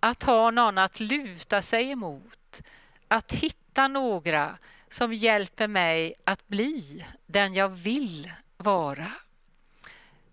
att 0.00 0.22
ha 0.22 0.50
någon 0.50 0.78
att 0.78 1.00
luta 1.00 1.62
sig 1.62 1.90
emot, 1.90 2.62
att 3.08 3.32
hitta 3.32 3.88
några 3.88 4.58
som 4.88 5.12
hjälper 5.12 5.68
mig 5.68 6.14
att 6.24 6.48
bli 6.48 7.04
den 7.26 7.54
jag 7.54 7.68
vill 7.68 8.32
vara. 8.56 9.12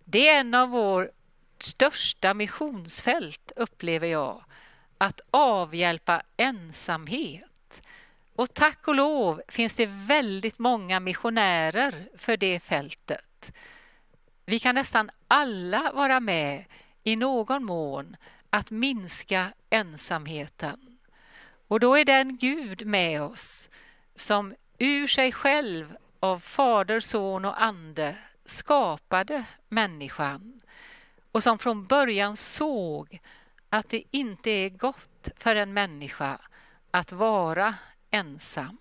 Det 0.03 0.27
är 0.27 0.39
en 0.39 0.53
av 0.53 0.69
vår 0.69 1.12
största 1.60 2.34
missionsfält, 2.34 3.51
upplever 3.56 4.08
jag, 4.08 4.43
att 4.97 5.21
avhjälpa 5.32 6.21
ensamhet. 6.38 7.82
Och 8.36 8.53
tack 8.53 8.88
och 8.88 8.95
lov 8.95 9.41
finns 9.47 9.75
det 9.75 9.86
väldigt 9.86 10.60
många 10.60 10.99
missionärer 10.99 11.93
för 12.17 12.38
det 12.38 12.60
fältet. 12.60 13.51
Vi 14.45 14.60
kan 14.60 14.75
nästan 14.75 15.10
alla 15.27 15.91
vara 15.91 16.19
med 16.19 16.65
i 17.03 17.15
någon 17.15 17.63
mån 17.63 18.17
att 18.49 18.71
minska 18.71 19.53
ensamheten. 19.69 20.97
Och 21.67 21.79
då 21.79 21.95
är 21.97 22.05
den 22.05 22.38
Gud 22.38 22.86
med 22.86 23.21
oss 23.21 23.69
som 24.15 24.55
ur 24.77 25.07
sig 25.07 25.31
själv 25.31 25.97
av 26.19 26.39
Fader, 26.39 26.99
Son 26.99 27.45
och 27.45 27.62
Ande 27.62 28.15
skapade 28.45 29.45
människan 29.69 30.62
och 31.31 31.43
som 31.43 31.60
från 31.60 31.86
början 31.86 32.38
såg 32.38 33.19
att 33.69 33.89
det 33.89 34.03
inte 34.12 34.49
är 34.49 34.69
gott 34.69 35.29
för 35.38 35.55
en 35.55 35.73
människa 35.73 36.39
att 36.91 37.12
vara 37.12 37.75
ensam. 38.12 38.77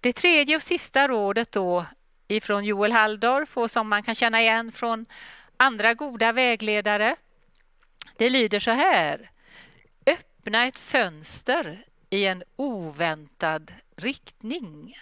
Det 0.00 0.12
tredje 0.12 0.56
och 0.56 0.62
sista 0.62 1.08
rådet 1.08 1.52
då 1.52 1.86
ifrån 2.28 2.64
Joel 2.64 2.92
Halldorf 2.92 3.56
och 3.56 3.70
som 3.70 3.88
man 3.88 4.02
kan 4.02 4.14
känna 4.14 4.40
igen 4.40 4.72
från 4.72 5.06
andra 5.56 5.94
goda 5.94 6.32
vägledare. 6.32 7.16
Det 8.22 8.30
lyder 8.30 8.58
så 8.58 8.70
här. 8.70 9.30
Öppna 10.06 10.66
ett 10.66 10.78
fönster 10.78 11.78
i 12.10 12.26
en 12.26 12.42
oväntad 12.56 13.72
riktning. 13.96 14.94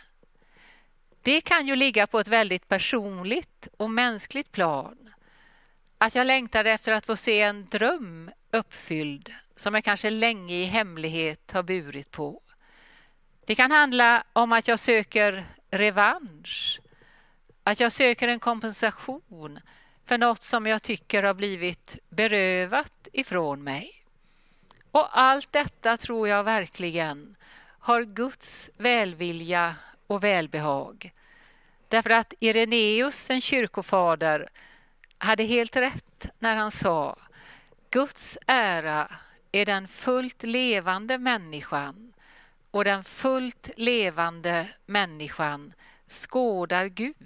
Det 1.22 1.40
kan 1.40 1.66
ju 1.66 1.76
ligga 1.76 2.06
på 2.06 2.20
ett 2.20 2.28
väldigt 2.28 2.68
personligt 2.68 3.68
och 3.76 3.90
mänskligt 3.90 4.52
plan. 4.52 5.10
Att 5.98 6.14
jag 6.14 6.26
längtade 6.26 6.70
efter 6.70 6.92
att 6.92 7.06
få 7.06 7.16
se 7.16 7.40
en 7.40 7.66
dröm 7.66 8.30
uppfylld 8.50 9.34
som 9.56 9.74
jag 9.74 9.84
kanske 9.84 10.10
länge 10.10 10.54
i 10.54 10.64
hemlighet 10.64 11.52
har 11.52 11.62
burit 11.62 12.10
på. 12.10 12.42
Det 13.46 13.54
kan 13.54 13.70
handla 13.70 14.24
om 14.32 14.52
att 14.52 14.68
jag 14.68 14.78
söker 14.78 15.44
revansch, 15.70 16.80
att 17.64 17.80
jag 17.80 17.92
söker 17.92 18.28
en 18.28 18.40
kompensation 18.40 19.60
för 20.04 20.18
något 20.18 20.42
som 20.42 20.66
jag 20.66 20.82
tycker 20.82 21.22
har 21.22 21.34
blivit 21.34 21.98
berövat 22.08 22.99
ifrån 23.12 23.64
mig. 23.64 23.92
Och 24.90 25.18
allt 25.18 25.52
detta 25.52 25.96
tror 25.96 26.28
jag 26.28 26.44
verkligen 26.44 27.36
har 27.78 28.02
Guds 28.02 28.70
välvilja 28.76 29.74
och 30.06 30.24
välbehag. 30.24 31.12
Därför 31.88 32.10
att 32.10 32.34
Ireneus, 32.40 33.30
en 33.30 33.40
kyrkofader, 33.40 34.48
hade 35.18 35.44
helt 35.44 35.76
rätt 35.76 36.26
när 36.38 36.56
han 36.56 36.70
sa 36.70 37.16
Guds 37.90 38.38
ära 38.46 39.10
är 39.52 39.66
den 39.66 39.88
fullt 39.88 40.42
levande 40.42 41.18
människan 41.18 42.12
och 42.70 42.84
den 42.84 43.04
fullt 43.04 43.70
levande 43.76 44.68
människan 44.86 45.72
skådar 46.08 46.86
Gud. 46.86 47.16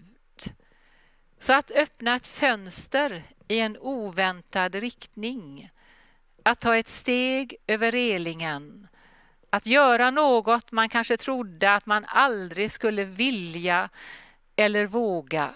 Så 1.38 1.52
att 1.52 1.70
öppna 1.70 2.14
ett 2.14 2.26
fönster 2.26 3.22
i 3.48 3.60
en 3.60 3.78
oväntad 3.78 4.74
riktning, 4.74 5.70
att 6.46 6.60
ta 6.60 6.76
ett 6.76 6.88
steg 6.88 7.56
över 7.66 7.92
relingen, 7.92 8.88
att 9.50 9.66
göra 9.66 10.10
något 10.10 10.72
man 10.72 10.88
kanske 10.88 11.16
trodde 11.16 11.74
att 11.74 11.86
man 11.86 12.04
aldrig 12.04 12.72
skulle 12.72 13.04
vilja 13.04 13.88
eller 14.56 14.86
våga. 14.86 15.54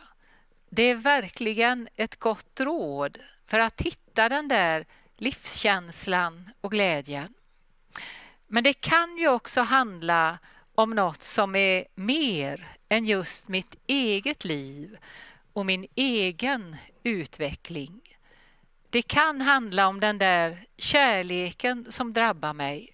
Det 0.71 0.83
är 0.83 0.95
verkligen 0.95 1.89
ett 1.97 2.17
gott 2.17 2.61
råd 2.61 3.19
för 3.47 3.59
att 3.59 3.81
hitta 3.81 4.29
den 4.29 4.49
där 4.49 4.87
livskänslan 5.17 6.51
och 6.61 6.71
glädjen. 6.71 7.35
Men 8.47 8.65
det 8.65 8.73
kan 8.73 9.19
ju 9.19 9.29
också 9.29 9.61
handla 9.61 10.39
om 10.75 10.91
något 10.91 11.23
som 11.23 11.57
är 11.57 11.85
mer 11.95 12.69
än 12.89 13.05
just 13.05 13.49
mitt 13.49 13.77
eget 13.87 14.45
liv 14.45 14.97
och 15.53 15.67
min 15.67 15.87
egen 15.95 16.77
utveckling. 17.03 18.18
Det 18.91 19.03
kan 19.03 19.41
handla 19.41 19.89
om 19.89 20.01
den 20.01 20.19
där 20.19 20.67
kärleken 20.77 21.93
som 21.93 22.13
drabbar 22.13 22.53
mig, 22.53 22.91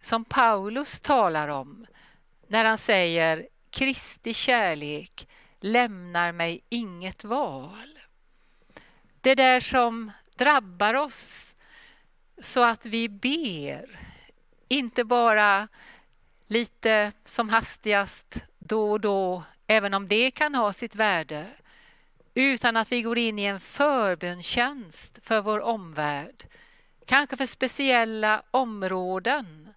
som 0.00 0.24
Paulus 0.24 1.00
talar 1.00 1.48
om 1.48 1.86
när 2.48 2.64
han 2.64 2.78
säger 2.78 3.48
Kristi 3.70 4.34
kärlek 4.34 5.28
lämnar 5.60 6.32
mig 6.32 6.60
inget 6.68 7.24
val. 7.24 7.98
Det 9.20 9.34
där 9.34 9.60
som 9.60 10.12
drabbar 10.36 10.94
oss 10.94 11.56
så 12.38 12.64
att 12.64 12.86
vi 12.86 13.08
ber, 13.08 14.00
inte 14.68 15.04
bara 15.04 15.68
lite 16.46 17.12
som 17.24 17.48
hastigast 17.48 18.36
då 18.58 18.90
och 18.90 19.00
då, 19.00 19.42
även 19.66 19.94
om 19.94 20.08
det 20.08 20.30
kan 20.30 20.54
ha 20.54 20.72
sitt 20.72 20.94
värde, 20.94 21.46
utan 22.34 22.76
att 22.76 22.92
vi 22.92 23.02
går 23.02 23.18
in 23.18 23.38
i 23.38 23.44
en 23.44 23.60
förbönstjänst 23.60 25.18
för 25.22 25.40
vår 25.40 25.60
omvärld, 25.60 26.44
kanske 27.06 27.36
för 27.36 27.46
speciella 27.46 28.42
områden, 28.50 29.74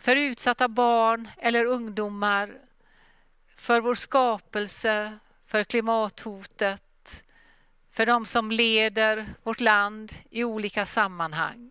för 0.00 0.16
utsatta 0.16 0.68
barn 0.68 1.28
eller 1.38 1.64
ungdomar, 1.64 2.54
för 3.56 3.80
vår 3.80 3.94
skapelse, 3.94 5.18
för 5.46 5.64
klimathotet, 5.64 7.24
för 7.90 8.06
de 8.06 8.26
som 8.26 8.50
leder 8.50 9.26
vårt 9.42 9.60
land 9.60 10.12
i 10.30 10.44
olika 10.44 10.86
sammanhang. 10.86 11.70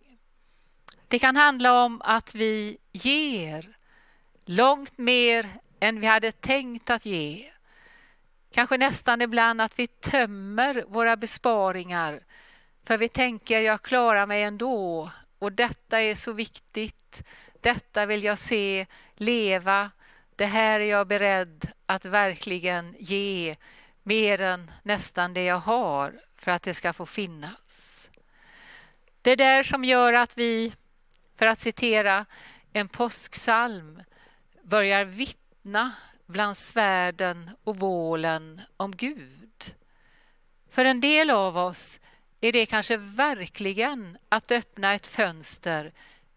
Det 1.08 1.18
kan 1.18 1.36
handla 1.36 1.84
om 1.84 2.02
att 2.04 2.34
vi 2.34 2.78
ger 2.92 3.76
långt 4.44 4.98
mer 4.98 5.48
än 5.80 6.00
vi 6.00 6.06
hade 6.06 6.32
tänkt 6.32 6.90
att 6.90 7.06
ge. 7.06 7.52
Kanske 8.50 8.78
nästan 8.78 9.22
ibland 9.22 9.60
att 9.60 9.78
vi 9.78 9.86
tömmer 9.86 10.84
våra 10.88 11.16
besparingar 11.16 12.20
för 12.84 12.98
vi 12.98 13.08
tänker 13.08 13.60
jag 13.60 13.82
klarar 13.82 14.26
mig 14.26 14.42
ändå 14.42 15.10
och 15.38 15.52
detta 15.52 16.00
är 16.00 16.14
så 16.14 16.32
viktigt. 16.32 17.22
Detta 17.60 18.06
vill 18.06 18.24
jag 18.24 18.38
se 18.38 18.86
leva. 19.14 19.90
Det 20.36 20.46
här 20.46 20.80
är 20.80 20.84
jag 20.84 21.06
beredd 21.06 21.68
att 21.86 22.04
verkligen 22.04 22.96
ge 22.98 23.56
mer 24.02 24.40
än 24.40 24.70
nästan 24.82 25.34
det 25.34 25.44
jag 25.44 25.58
har 25.58 26.20
för 26.36 26.50
att 26.50 26.62
det 26.62 26.74
ska 26.74 26.92
få 26.92 27.06
finnas. 27.06 28.10
Det 29.22 29.36
där 29.36 29.62
som 29.62 29.84
gör 29.84 30.12
att 30.12 30.38
vi, 30.38 30.72
för 31.36 31.46
att 31.46 31.58
citera 31.58 32.26
en 32.72 32.88
påsksalm, 32.88 34.02
börjar 34.62 35.04
vittna 35.04 35.92
bland 36.28 36.56
svärden 36.56 37.50
och 37.64 37.76
bålen 37.76 38.60
om 38.76 38.96
Gud. 38.96 39.74
För 40.70 40.84
en 40.84 41.00
del 41.00 41.30
av 41.30 41.56
oss 41.56 42.00
är 42.40 42.52
det 42.52 42.66
kanske 42.66 42.96
verkligen 42.96 44.18
att 44.28 44.50
öppna 44.50 44.94
ett 44.94 45.06
fönster 45.06 45.92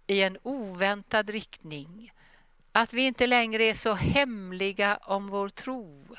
i 0.07 0.21
en 0.21 0.37
oväntad 0.43 1.29
riktning. 1.29 2.13
Att 2.71 2.93
vi 2.93 3.01
inte 3.01 3.27
längre 3.27 3.63
är 3.63 3.73
så 3.73 3.93
hemliga 3.93 4.97
om 4.97 5.27
vår 5.27 5.49
tro. 5.49 6.15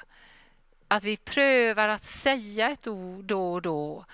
Att 0.89 1.05
vi 1.05 1.17
prövar 1.17 1.89
att 1.89 2.05
säga 2.05 2.71
ett 2.71 2.87
ord 2.87 3.25
då 3.25 3.53
och 3.53 3.63
då 3.63 4.05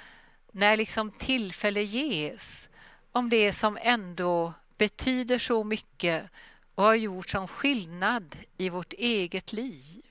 när 0.52 0.76
liksom 0.76 1.10
tillfälle 1.10 1.82
ges 1.82 2.68
om 3.12 3.28
det 3.28 3.52
som 3.52 3.78
ändå 3.82 4.52
betyder 4.76 5.38
så 5.38 5.64
mycket 5.64 6.30
och 6.78 6.84
har 6.84 6.94
gjort 6.94 7.30
som 7.30 7.48
skillnad 7.48 8.36
i 8.56 8.68
vårt 8.68 8.92
eget 8.92 9.52
liv. 9.52 10.04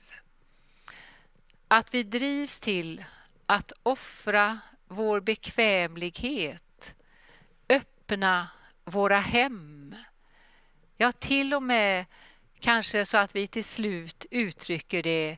Att 1.68 1.94
vi 1.94 2.02
drivs 2.02 2.60
till 2.60 3.04
att 3.46 3.72
offra 3.82 4.58
vår 4.88 5.20
bekvämlighet, 5.20 6.94
öppna 7.68 8.48
våra 8.84 9.18
hem. 9.18 9.94
Ja, 10.96 11.12
till 11.12 11.54
och 11.54 11.62
med 11.62 12.04
kanske 12.60 13.06
så 13.06 13.18
att 13.18 13.36
vi 13.36 13.46
till 13.46 13.64
slut 13.64 14.26
uttrycker 14.30 15.02
det 15.02 15.36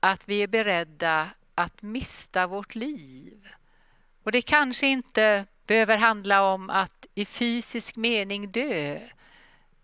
att 0.00 0.28
vi 0.28 0.42
är 0.42 0.48
beredda 0.48 1.30
att 1.54 1.82
mista 1.82 2.46
vårt 2.46 2.74
liv. 2.74 3.48
Och 4.22 4.32
det 4.32 4.42
kanske 4.42 4.86
inte 4.86 5.46
behöver 5.66 5.96
handla 5.96 6.42
om 6.42 6.70
att 6.70 7.06
i 7.14 7.24
fysisk 7.24 7.96
mening 7.96 8.50
dö, 8.50 9.00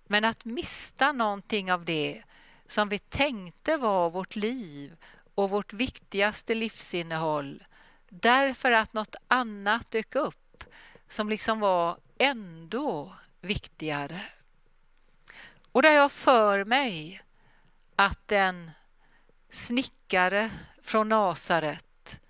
men 0.09 0.25
att 0.25 0.45
mista 0.45 1.13
någonting 1.13 1.73
av 1.73 1.85
det 1.85 2.23
som 2.67 2.89
vi 2.89 2.99
tänkte 2.99 3.77
var 3.77 4.11
vårt 4.11 4.37
liv 4.37 4.97
och 5.35 5.51
vårt 5.51 5.73
viktigaste 5.73 6.55
livsinnehåll 6.55 7.65
därför 8.09 8.73
att 8.73 8.93
något 8.93 9.17
annat 9.29 9.91
dök 9.91 10.15
upp 10.15 10.65
som 11.09 11.29
liksom 11.29 11.61
var 11.61 11.99
ändå 12.19 13.15
viktigare. 13.41 14.21
Och 15.73 15.83
där 15.83 15.93
jag 15.93 16.13
för 16.13 16.65
mig 16.65 17.23
att 17.97 18.33
en 18.33 18.71
snickare 19.51 20.51
från 20.83 21.09
Nasaret 21.09 22.21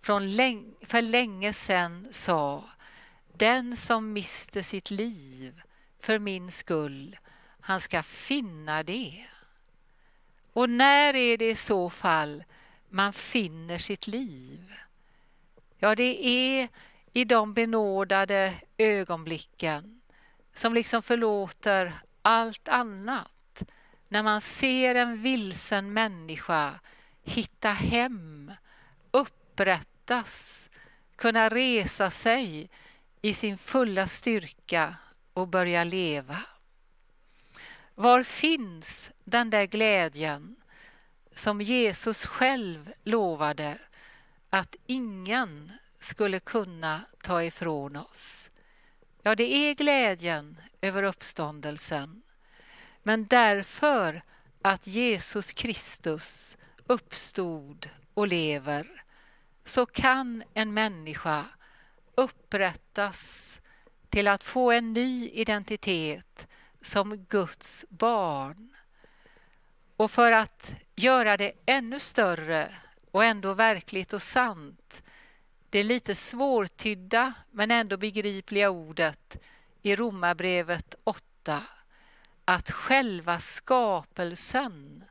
från 0.00 0.36
läng 0.36 0.74
för 0.82 1.02
länge 1.02 1.52
sedan 1.52 2.08
sa 2.10 2.64
Den 3.32 3.76
som 3.76 4.12
mister 4.12 4.62
sitt 4.62 4.90
liv 4.90 5.62
för 6.00 6.18
min 6.18 6.50
skull, 6.50 7.18
han 7.60 7.80
ska 7.80 8.02
finna 8.02 8.82
det. 8.82 9.24
Och 10.52 10.70
när 10.70 11.16
är 11.16 11.36
det 11.36 11.50
i 11.50 11.56
så 11.56 11.90
fall 11.90 12.44
man 12.88 13.12
finner 13.12 13.78
sitt 13.78 14.06
liv? 14.06 14.74
Ja, 15.78 15.94
det 15.94 16.26
är 16.26 16.68
i 17.12 17.24
de 17.24 17.54
benådade 17.54 18.54
ögonblicken 18.76 20.00
som 20.54 20.74
liksom 20.74 21.02
förlåter 21.02 21.92
allt 22.22 22.68
annat. 22.68 23.62
När 24.08 24.22
man 24.22 24.40
ser 24.40 24.94
en 24.94 25.22
vilsen 25.22 25.92
människa 25.92 26.80
hitta 27.22 27.70
hem, 27.70 28.52
upprättas, 29.10 30.70
kunna 31.16 31.48
resa 31.48 32.10
sig 32.10 32.70
i 33.22 33.34
sin 33.34 33.58
fulla 33.58 34.06
styrka 34.06 34.94
och 35.38 35.48
börja 35.48 35.84
leva. 35.84 36.42
Var 37.94 38.22
finns 38.22 39.10
den 39.24 39.50
där 39.50 39.64
glädjen 39.64 40.56
som 41.34 41.60
Jesus 41.60 42.26
själv 42.26 42.92
lovade 43.02 43.78
att 44.50 44.76
ingen 44.86 45.72
skulle 46.00 46.40
kunna 46.40 47.00
ta 47.22 47.42
ifrån 47.42 47.96
oss? 47.96 48.50
Ja, 49.22 49.34
det 49.34 49.54
är 49.54 49.74
glädjen 49.74 50.60
över 50.80 51.02
uppståndelsen. 51.02 52.22
Men 53.02 53.26
därför 53.26 54.22
att 54.62 54.86
Jesus 54.86 55.52
Kristus 55.52 56.56
uppstod 56.86 57.90
och 58.14 58.28
lever 58.28 59.04
så 59.64 59.86
kan 59.86 60.44
en 60.54 60.74
människa 60.74 61.44
upprättas 62.14 63.60
till 64.18 64.28
att 64.28 64.44
få 64.44 64.70
en 64.70 64.92
ny 64.92 65.28
identitet 65.28 66.48
som 66.82 67.16
Guds 67.16 67.86
barn. 67.88 68.76
Och 69.96 70.10
för 70.10 70.32
att 70.32 70.72
göra 70.96 71.36
det 71.36 71.52
ännu 71.66 72.00
större 72.00 72.74
och 73.10 73.24
ändå 73.24 73.54
verkligt 73.54 74.12
och 74.12 74.22
sant, 74.22 75.02
det 75.70 75.82
lite 75.82 76.14
svårtydda 76.14 77.32
men 77.50 77.70
ändå 77.70 77.96
begripliga 77.96 78.70
ordet 78.70 79.36
i 79.82 79.96
Romarbrevet 79.96 80.94
8, 81.04 81.62
att 82.44 82.70
själva 82.70 83.38
skapelsen 83.38 85.04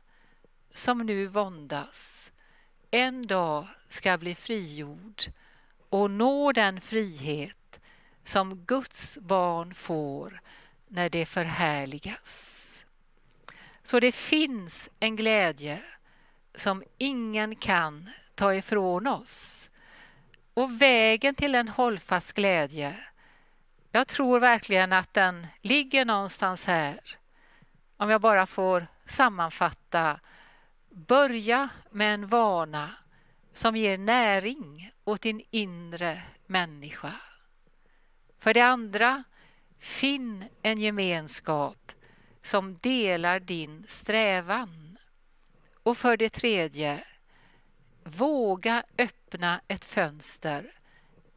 som 0.74 0.98
nu 0.98 1.26
våndas 1.26 2.32
en 2.90 3.26
dag 3.26 3.68
ska 3.88 4.18
bli 4.18 4.34
frigjord 4.34 5.22
och 5.88 6.10
nå 6.10 6.52
den 6.52 6.80
frihet 6.80 7.57
som 8.28 8.64
Guds 8.64 9.18
barn 9.18 9.74
får 9.74 10.40
när 10.88 11.10
det 11.10 11.26
förhärligas. 11.26 12.86
Så 13.82 14.00
det 14.00 14.12
finns 14.12 14.90
en 15.00 15.16
glädje 15.16 15.82
som 16.54 16.84
ingen 16.98 17.56
kan 17.56 18.10
ta 18.34 18.54
ifrån 18.54 19.06
oss. 19.06 19.70
Och 20.54 20.82
vägen 20.82 21.34
till 21.34 21.54
en 21.54 21.68
hållfast 21.68 22.32
glädje, 22.32 22.96
jag 23.92 24.08
tror 24.08 24.40
verkligen 24.40 24.92
att 24.92 25.14
den 25.14 25.46
ligger 25.62 26.04
någonstans 26.04 26.66
här. 26.66 27.00
Om 27.96 28.10
jag 28.10 28.20
bara 28.20 28.46
får 28.46 28.86
sammanfatta. 29.06 30.20
Börja 30.90 31.68
med 31.90 32.14
en 32.14 32.26
vana 32.26 32.90
som 33.52 33.76
ger 33.76 33.98
näring 33.98 34.90
åt 35.04 35.22
din 35.22 35.42
inre 35.50 36.22
människa. 36.46 37.12
För 38.38 38.54
det 38.54 38.60
andra, 38.60 39.24
finn 39.78 40.44
en 40.62 40.78
gemenskap 40.78 41.92
som 42.42 42.76
delar 42.76 43.40
din 43.40 43.84
strävan. 43.88 44.98
Och 45.82 45.98
för 45.98 46.16
det 46.16 46.30
tredje, 46.30 47.04
våga 48.04 48.82
öppna 48.98 49.60
ett 49.68 49.84
fönster 49.84 50.72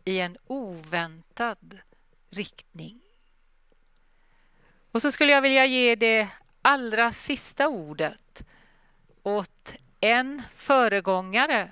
i 0.06 0.20
en 0.20 0.38
oväntad 0.48 1.80
riktning. 2.30 3.02
Och 4.92 5.02
så 5.02 5.12
skulle 5.12 5.32
jag 5.32 5.42
vilja 5.42 5.66
ge 5.66 5.96
det 5.96 6.28
allra 6.62 7.12
sista 7.12 7.68
ordet 7.68 8.44
åt 9.24 9.74
en 10.00 10.44
föregångare 10.56 11.72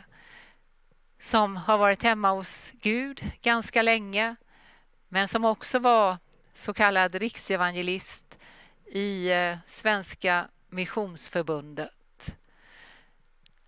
som 1.20 1.58
har 1.58 1.78
varit 1.78 2.04
hemma 2.04 2.32
hos 2.32 2.72
Gud 2.72 3.32
ganska 3.42 3.82
länge 3.82 4.36
men 5.10 5.28
som 5.28 5.46
också 5.46 5.80
var 5.80 6.18
så 6.54 6.74
kallad 6.74 7.16
riksevangelist 7.16 8.38
i 8.86 9.32
eh, 9.32 9.58
Svenska 9.66 10.48
Missionsförbundet. 10.70 12.36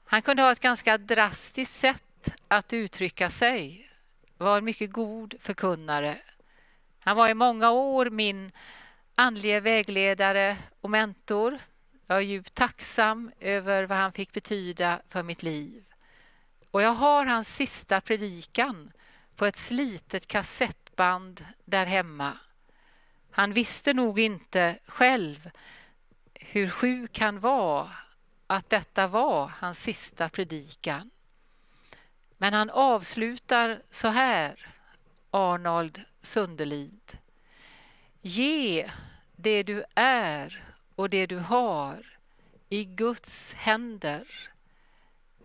Han 0.05 0.21
kunde 0.21 0.43
ha 0.43 0.51
ett 0.51 0.59
ganska 0.59 0.97
drastiskt 0.97 1.75
sätt 1.75 2.33
att 2.47 2.73
uttrycka 2.73 3.29
sig, 3.29 3.89
var 4.37 4.57
en 4.57 4.65
mycket 4.65 4.91
god 4.91 5.35
förkunnare. 5.39 6.17
Han 6.99 7.17
var 7.17 7.29
i 7.29 7.33
många 7.33 7.71
år 7.71 8.09
min 8.09 8.51
andlige 9.15 9.59
vägledare 9.59 10.57
och 10.81 10.89
mentor. 10.89 11.59
Jag 12.07 12.17
är 12.17 12.21
djupt 12.21 12.55
tacksam 12.55 13.31
över 13.39 13.83
vad 13.83 13.97
han 13.97 14.11
fick 14.11 14.31
betyda 14.31 15.01
för 15.07 15.23
mitt 15.23 15.43
liv. 15.43 15.83
Och 16.71 16.81
jag 16.81 16.93
har 16.93 17.25
hans 17.25 17.55
sista 17.55 18.01
predikan 18.01 18.91
på 19.35 19.45
ett 19.45 19.57
slitet 19.57 20.27
kassett 20.27 20.80
band 20.95 21.45
där 21.65 21.85
hemma. 21.85 22.37
Han 23.31 23.53
visste 23.53 23.93
nog 23.93 24.19
inte 24.19 24.79
själv 24.85 25.49
hur 26.33 26.69
sjuk 26.69 27.19
han 27.19 27.39
var, 27.39 27.89
att 28.47 28.69
detta 28.69 29.07
var 29.07 29.47
hans 29.47 29.83
sista 29.83 30.29
predikan. 30.29 31.09
Men 32.37 32.53
han 32.53 32.69
avslutar 32.69 33.81
så 33.91 34.07
här, 34.07 34.67
Arnold 35.31 36.01
Sundelid. 36.21 37.17
Ge 38.21 38.91
det 39.35 39.63
du 39.63 39.83
är 39.95 40.63
och 40.95 41.09
det 41.09 41.25
du 41.25 41.37
har 41.37 42.17
i 42.69 42.83
Guds 42.85 43.53
händer. 43.53 44.27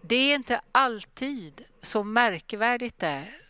Det 0.01 0.16
är 0.16 0.34
inte 0.34 0.61
alltid 0.72 1.64
så 1.80 2.03
märkvärdigt 2.03 2.99
där, 2.99 3.45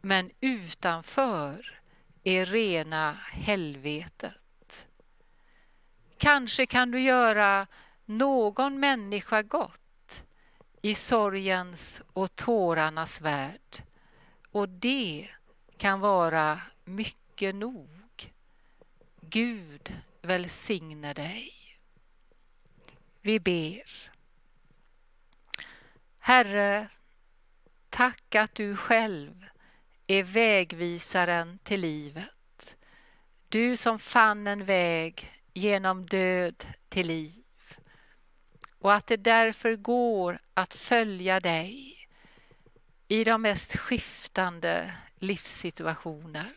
men 0.00 0.30
utanför 0.40 1.80
är 2.24 2.46
rena 2.46 3.12
helvetet. 3.32 4.86
Kanske 6.18 6.66
kan 6.66 6.90
du 6.90 7.00
göra 7.00 7.66
någon 8.04 8.80
människa 8.80 9.42
gott 9.42 10.24
i 10.82 10.94
sorgens 10.94 12.02
och 12.12 12.36
tårarnas 12.36 13.20
värld 13.20 13.82
Och 14.50 14.68
det 14.68 15.28
kan 15.76 16.00
vara 16.00 16.62
mycket 16.84 17.54
nog. 17.54 18.32
Gud 19.20 19.92
välsigne 20.22 21.12
dig. 21.12 21.52
Vi 23.20 23.40
ber. 23.40 24.10
Herre, 26.18 26.88
tack 27.88 28.34
att 28.34 28.54
du 28.54 28.76
själv 28.76 29.48
är 30.10 30.22
vägvisaren 30.22 31.58
till 31.62 31.80
livet. 31.80 32.76
Du 33.48 33.76
som 33.76 33.98
fann 33.98 34.46
en 34.46 34.64
väg 34.64 35.32
genom 35.54 36.06
död 36.06 36.64
till 36.88 37.06
liv 37.06 37.42
och 38.78 38.94
att 38.94 39.06
det 39.06 39.16
därför 39.16 39.76
går 39.76 40.38
att 40.54 40.74
följa 40.74 41.40
dig 41.40 41.94
i 43.08 43.24
de 43.24 43.42
mest 43.42 43.76
skiftande 43.76 44.94
livssituationer. 45.16 46.52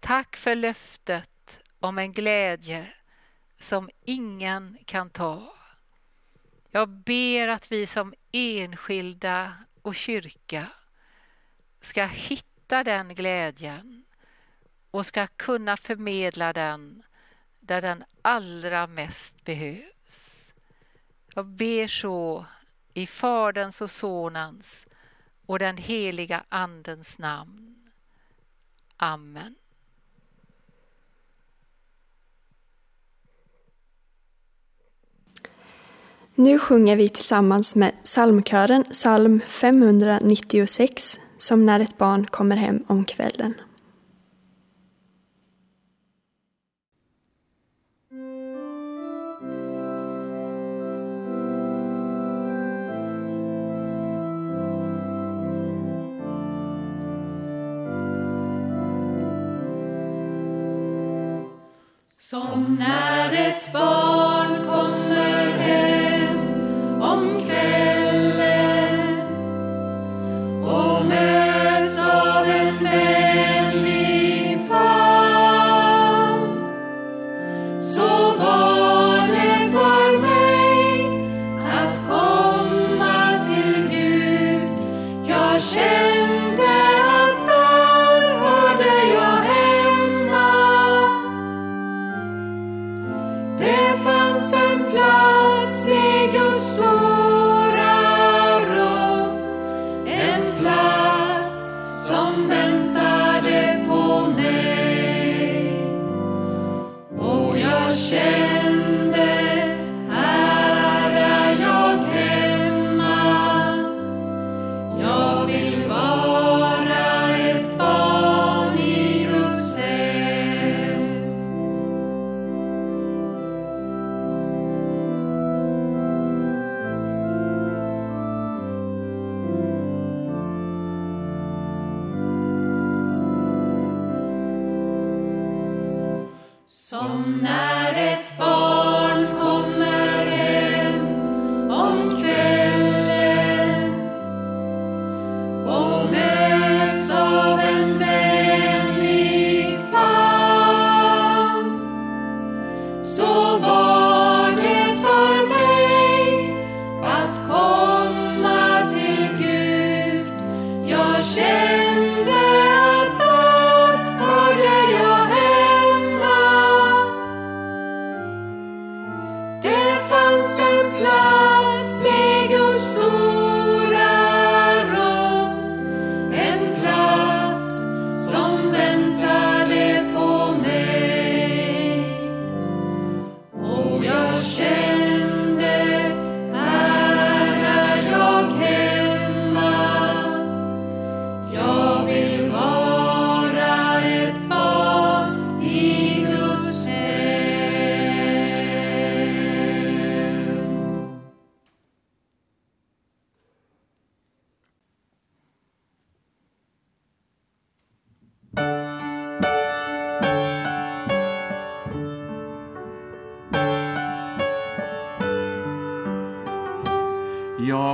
Tack 0.00 0.36
för 0.36 0.54
löftet 0.54 1.60
om 1.80 1.98
en 1.98 2.12
glädje 2.12 2.92
som 3.58 3.90
ingen 4.04 4.78
kan 4.84 5.10
ta. 5.10 5.54
Jag 6.70 6.88
ber 6.88 7.48
att 7.48 7.72
vi 7.72 7.86
som 7.86 8.14
enskilda 8.32 9.56
och 9.82 9.94
kyrka 9.94 10.68
ska 11.82 12.04
hitta 12.04 12.84
den 12.84 13.14
glädjen 13.14 14.04
och 14.90 15.06
ska 15.06 15.26
kunna 15.26 15.76
förmedla 15.76 16.52
den 16.52 17.02
där 17.60 17.82
den 17.82 18.04
allra 18.22 18.86
mest 18.86 19.44
behövs. 19.44 20.52
Jag 21.34 21.46
ber 21.46 21.86
så 21.86 22.46
i 22.94 23.06
Faderns 23.06 23.80
och 23.80 23.90
Sonens 23.90 24.86
och 25.46 25.58
den 25.58 25.76
heliga 25.76 26.44
Andens 26.48 27.18
namn. 27.18 27.90
Amen. 28.96 29.54
Nu 36.34 36.58
sjunger 36.58 36.96
vi 36.96 37.08
tillsammans 37.08 37.76
med 37.76 37.94
psalmkören 38.04 38.84
psalm 38.84 39.40
596 39.48 41.18
som 41.42 41.66
när 41.66 41.80
ett 41.80 41.98
barn 41.98 42.26
kommer 42.26 42.56
hem 42.56 42.84
om 42.86 43.04
kvällen. 43.04 43.54
Som 62.18 62.76
när 62.78 63.32
ett 63.32 63.72
barn 63.72 64.31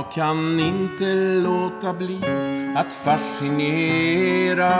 Jag 0.09 0.15
kan 0.15 0.59
inte 0.59 1.15
låta 1.43 1.93
bli 1.93 2.21
att 2.75 2.93
fascineras 2.93 4.73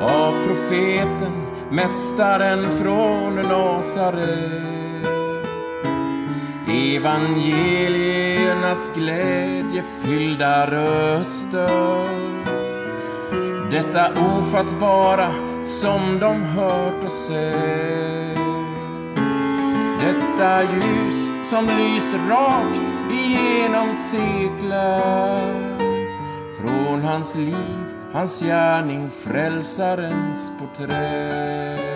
av 0.00 0.44
profeten, 0.46 1.32
mästaren 1.70 2.70
från 2.70 3.34
Nasaret. 3.34 5.06
Evangeliernas 6.68 8.90
glädjefyllda 8.94 10.70
röster 10.70 12.06
detta 13.70 14.12
ofattbara 14.12 15.30
som 15.62 16.18
de 16.18 16.42
hört 16.42 17.04
och 17.04 17.12
sett 17.12 18.36
detta 20.00 20.62
ljus 20.62 21.30
som 21.50 21.66
lyser 21.66 22.18
rakt 22.28 22.95
igenom 23.10 23.92
sekler 23.92 25.78
från 26.60 27.02
hans 27.02 27.34
liv, 27.36 27.94
hans 28.12 28.40
gärning, 28.40 29.10
frälsarens 29.10 30.52
porträtt. 30.58 31.86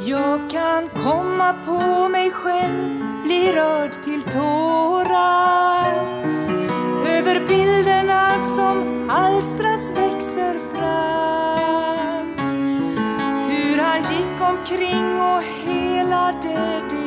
Jag 0.00 0.50
kan 0.50 0.88
komma 1.04 1.54
på 1.66 2.08
mig 2.08 2.30
själv, 2.30 3.22
bli 3.22 3.52
rörd 3.52 4.02
till 4.04 4.22
tårar 4.22 5.48
över 7.06 7.48
bilderna 7.48 8.38
som 8.56 9.10
alstras 9.10 9.90
växer 9.90 10.58
fram. 10.74 12.34
Hur 13.50 13.78
han 13.78 14.02
gick 14.02 14.40
omkring 14.40 15.20
och 15.20 15.42
helade 15.42 16.82
det 16.90 16.97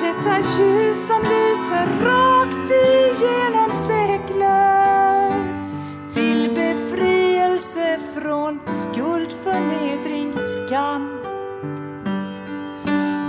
Detta 0.00 0.38
ljus 0.38 1.06
som 1.06 1.22
lyser 1.22 1.86
rakt 2.04 2.70
igenom 2.70 3.70
sekler 3.70 5.32
till 6.10 6.50
befrielse 6.54 7.98
från 8.14 8.60
skuld, 8.72 9.34
förnedring, 9.44 10.32
skam. 10.44 11.18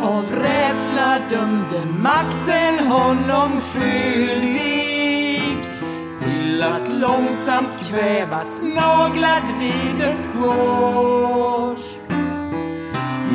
Av 0.04 0.26
rädsla 0.32 1.20
dömde 1.30 1.86
makten 1.86 2.88
honom 2.88 3.60
skyldig 3.60 4.79
till 6.60 6.68
att 6.68 6.94
långsamt 7.02 7.90
kvävas 7.90 8.62
naglad 8.62 9.44
vid 9.60 10.02
ett 10.02 10.30
kors. 10.34 11.96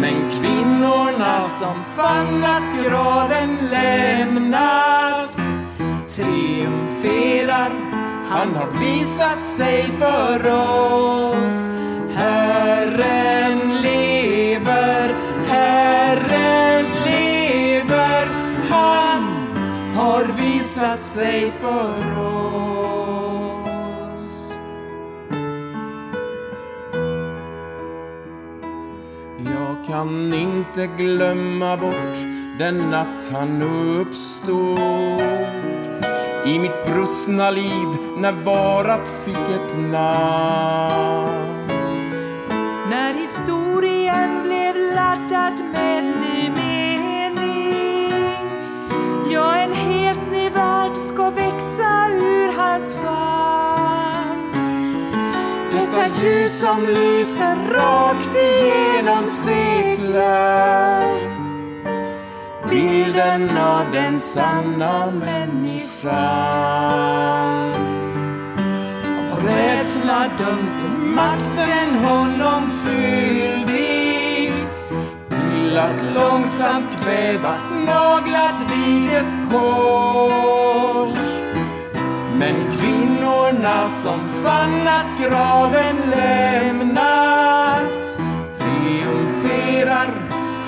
Men 0.00 0.30
kvinnorna 0.30 1.48
som 1.48 1.84
fann 1.96 2.44
att 2.44 2.84
graven 2.84 3.56
lämnats 3.70 5.36
triumferar, 6.08 7.72
han 8.30 8.54
har 8.54 8.80
visat 8.80 9.44
sig 9.44 9.82
för 9.82 10.46
oss. 10.46 11.70
Herren 12.14 13.82
lever, 13.82 15.14
Herren 15.48 16.86
lever, 17.04 18.28
han 18.70 19.24
har 19.96 20.24
visat 20.24 21.00
sig 21.00 21.52
för 21.60 22.18
oss. 22.20 22.84
Kan 29.95 30.34
inte 30.34 30.86
glömma 30.86 31.76
bort 31.76 32.16
den 32.59 32.90
natt 32.90 33.26
han 33.32 33.62
uppstod. 33.62 35.20
I 36.47 36.59
mitt 36.59 36.84
brustna 36.84 37.51
liv 37.51 37.88
när 38.16 38.32
varat 38.32 39.09
fick 39.24 39.36
ett 39.36 39.78
namn. 39.78 41.68
När 42.90 43.14
historien 43.14 44.42
blev 44.42 44.74
laddad 44.95 45.64
med 45.72 46.05
ny 46.05 46.51
mening. 46.51 48.12
Ja, 49.32 49.57
en 49.57 49.72
helt 49.72 50.30
ny 50.32 50.49
värld 50.49 50.97
ska 50.97 51.30
växa 51.30 52.09
ur 52.11 52.53
hans 52.57 52.95
famn 52.95 53.73
detta 55.95 56.26
ljus 56.26 56.61
som 56.61 56.86
lyser 56.86 57.57
rakt 57.72 58.30
igenom 58.36 59.24
sekler. 59.24 61.14
Bilden 62.70 63.59
av 63.59 63.92
den 63.92 64.18
sanna 64.18 65.11
människan. 65.11 66.14
Av 69.32 69.47
rädsla 69.47 70.30
dömde 70.38 70.88
makten 70.99 71.95
honom 72.05 72.62
skyldig. 72.66 74.53
Till 75.30 75.78
att 75.78 76.14
långsamt 76.14 76.90
kvävas 77.03 77.74
naglad 77.86 78.55
vid 78.70 79.12
ett 79.12 79.36
kors. 79.51 81.34
Men 82.39 82.70
kvinnorna 82.78 83.89
som 83.89 84.20
fann 84.43 84.89
att 84.89 85.18
graven 85.20 85.97
lämnats 86.11 87.39
triumferar, 88.59 90.11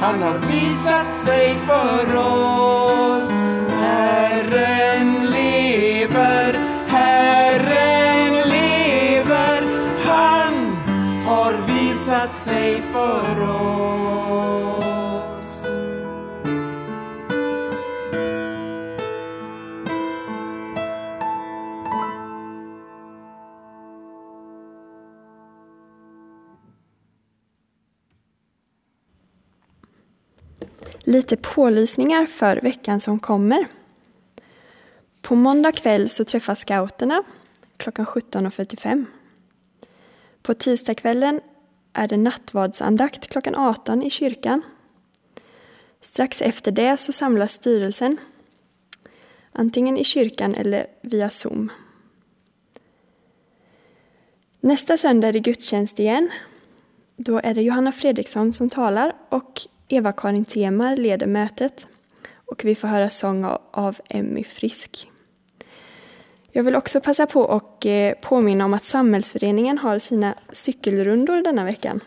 han 0.01 0.23
har 0.23 0.39
visat 0.39 1.15
sig 1.15 1.55
för 1.67 2.17
oss. 2.17 3.31
Herren 3.81 5.31
lever, 5.31 6.59
Herren 6.89 8.49
lever, 8.49 9.63
han 10.05 10.77
har 11.27 11.53
visat 11.67 12.33
sig 12.33 12.83
för 12.93 13.43
oss. 13.43 13.76
Lite 31.17 31.37
pålysningar 31.37 32.27
för 32.27 32.57
veckan 32.57 33.01
som 33.01 33.19
kommer. 33.19 33.67
På 35.23 35.35
måndag 35.35 35.73
kväll 35.73 36.09
så 36.09 36.25
träffas 36.25 36.61
scouterna 36.61 37.23
klockan 37.77 38.07
17.45. 38.07 39.05
På 40.43 40.55
tisdagskvällen 40.55 41.41
är 41.93 42.09
det 42.09 42.17
nattvardsandakt 42.17 43.29
klockan 43.29 43.55
18 43.55 44.03
i 44.03 44.11
kyrkan. 44.11 44.63
Strax 46.01 46.43
efter 46.43 46.73
det 46.73 46.97
så 46.97 47.13
samlas 47.13 47.53
styrelsen, 47.53 48.17
antingen 49.53 49.99
i 49.99 50.05
kyrkan 50.05 50.55
eller 50.55 50.87
via 51.01 51.31
Zoom. 51.31 51.73
Nästa 54.61 54.97
söndag 54.97 55.29
är 55.29 55.33
det 55.33 55.41
gudstjänst 55.41 55.99
igen. 55.99 56.31
Då 57.17 57.41
är 57.45 57.55
det 57.55 57.63
Johanna 57.63 57.93
Fredriksson 57.93 58.53
som 58.53 58.71
talar 58.71 59.13
och 59.29 59.69
Eva-Karin 59.89 60.45
Temar 60.45 60.97
leder 60.97 61.27
mötet 61.27 61.89
och 62.47 62.65
vi 62.65 62.75
får 62.75 62.89
höra 62.89 63.11
sång 63.11 63.45
av 63.71 64.01
Emmy 64.09 64.45
Frisk. 64.45 65.11
Jag 66.53 66.65
vill 66.65 66.75
också 66.75 67.01
passa 67.01 67.27
på 67.27 67.41
och 67.41 67.87
eh, 67.87 68.15
påminna 68.23 68.65
om 68.65 68.75
att 68.75 68.85
Samhällsföreningen 68.85 69.79
har 69.79 69.99
sina 69.99 70.35
cykelrundor 70.51 71.43
denna 71.43 71.65
veckan. 71.65 72.01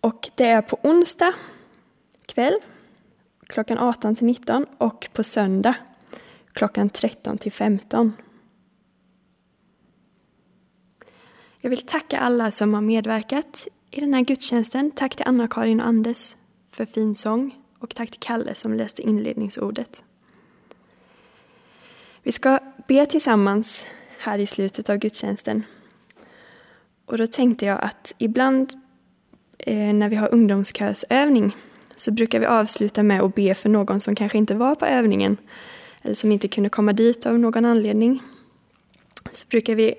Och 0.00 0.30
det 0.34 0.44
är 0.44 0.62
på 0.62 0.78
onsdag 0.82 1.32
kväll 2.26 2.56
klockan 3.46 3.78
18 3.78 4.16
till 4.16 4.26
19 4.26 4.66
och 4.78 5.08
på 5.12 5.24
söndag 5.24 5.74
klockan 6.52 6.90
13 6.90 7.38
till 7.38 7.52
15. 7.52 8.12
Jag 11.60 11.70
vill 11.70 11.86
tacka 11.86 12.18
alla 12.18 12.50
som 12.50 12.74
har 12.74 12.80
medverkat 12.80 13.68
i 13.90 14.00
den 14.00 14.14
här 14.14 14.20
gudstjänsten. 14.24 14.90
Tack 14.90 15.16
till 15.16 15.26
Anna-Karin 15.28 15.80
och 15.80 15.86
Anders 15.86 16.36
för 16.70 16.86
fin 16.86 17.14
sång 17.14 17.54
och 17.78 17.94
tack 17.94 18.10
till 18.10 18.20
Kalle 18.20 18.54
som 18.54 18.74
läste 18.74 19.02
inledningsordet. 19.02 20.04
Vi 22.22 22.32
ska 22.32 22.58
be 22.88 23.06
tillsammans 23.06 23.86
här 24.18 24.38
i 24.38 24.46
slutet 24.46 24.90
av 24.90 24.96
gudstjänsten. 24.96 25.64
Och 27.06 27.18
då 27.18 27.26
tänkte 27.26 27.66
jag 27.66 27.80
att 27.84 28.14
ibland 28.18 28.72
eh, 29.58 29.94
när 29.94 30.08
vi 30.08 30.16
har 30.16 30.34
ungdomskörsövning 30.34 31.56
så 31.96 32.12
brukar 32.12 32.40
vi 32.40 32.46
avsluta 32.46 33.02
med 33.02 33.20
att 33.20 33.34
be 33.34 33.54
för 33.54 33.68
någon 33.68 34.00
som 34.00 34.14
kanske 34.14 34.38
inte 34.38 34.54
var 34.54 34.74
på 34.74 34.86
övningen 34.86 35.36
eller 36.02 36.14
som 36.14 36.32
inte 36.32 36.48
kunde 36.48 36.70
komma 36.70 36.92
dit 36.92 37.26
av 37.26 37.38
någon 37.38 37.64
anledning. 37.64 38.22
Så 39.32 39.46
brukar 39.48 39.74
vi 39.74 39.94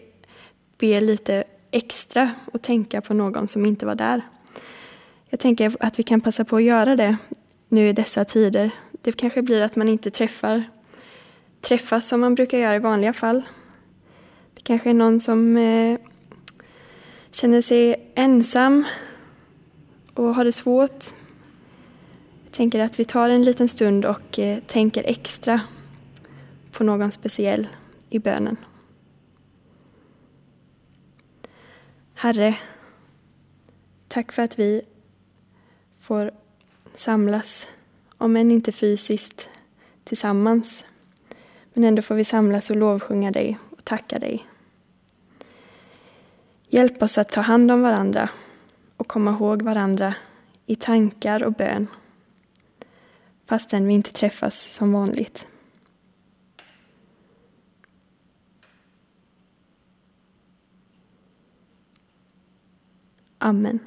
be 0.77 0.99
lite 0.99 1.43
extra 1.77 2.31
och 2.53 2.61
tänka 2.61 3.01
på 3.01 3.13
någon 3.13 3.47
som 3.47 3.65
inte 3.65 3.85
var 3.85 3.95
där. 3.95 4.21
Jag 5.29 5.39
tänker 5.39 5.75
att 5.79 5.99
vi 5.99 6.03
kan 6.03 6.21
passa 6.21 6.45
på 6.45 6.55
att 6.55 6.63
göra 6.63 6.95
det 6.95 7.17
nu 7.69 7.89
i 7.89 7.93
dessa 7.93 8.25
tider. 8.25 8.71
Det 9.01 9.11
kanske 9.11 9.41
blir 9.41 9.61
att 9.61 9.75
man 9.75 9.89
inte 9.89 10.09
träffar, 10.09 10.63
träffas 11.61 12.07
som 12.07 12.19
man 12.19 12.35
brukar 12.35 12.57
göra 12.57 12.75
i 12.75 12.79
vanliga 12.79 13.13
fall. 13.13 13.41
Det 14.53 14.61
kanske 14.63 14.89
är 14.89 14.93
någon 14.93 15.19
som 15.19 15.57
eh, 15.57 15.99
känner 17.31 17.61
sig 17.61 18.11
ensam 18.15 18.83
och 20.13 20.35
har 20.35 20.45
det 20.45 20.51
svårt. 20.51 21.05
Jag 22.43 22.51
tänker 22.51 22.79
att 22.79 22.99
vi 22.99 23.05
tar 23.05 23.29
en 23.29 23.43
liten 23.43 23.69
stund 23.69 24.05
och 24.05 24.39
eh, 24.39 24.59
tänker 24.67 25.03
extra 25.03 25.61
på 26.71 26.83
någon 26.83 27.11
speciell 27.11 27.67
i 28.09 28.19
bönen. 28.19 28.57
Herre, 32.19 32.57
tack 34.07 34.31
för 34.31 34.41
att 34.41 34.59
vi 34.59 34.81
får 35.99 36.31
samlas, 36.95 37.69
om 38.17 38.35
än 38.35 38.51
inte 38.51 38.71
fysiskt, 38.71 39.49
tillsammans. 40.03 40.85
Men 41.73 41.83
ändå 41.83 42.01
får 42.01 42.15
vi 42.15 42.23
samlas 42.23 42.69
och 42.69 42.75
lovsjunga 42.75 43.31
dig 43.31 43.57
och 43.71 43.85
tacka 43.85 44.19
dig. 44.19 44.47
Hjälp 46.67 47.01
oss 47.01 47.17
att 47.17 47.29
ta 47.29 47.41
hand 47.41 47.71
om 47.71 47.81
varandra 47.81 48.29
och 48.97 49.07
komma 49.07 49.31
ihåg 49.31 49.61
varandra 49.61 50.13
i 50.65 50.75
tankar 50.75 51.43
och 51.43 51.53
bön, 51.53 51.87
fastän 53.45 53.87
vi 53.87 53.93
inte 53.93 54.13
träffas 54.13 54.61
som 54.61 54.93
vanligt. 54.93 55.47
Amen. 63.37 63.79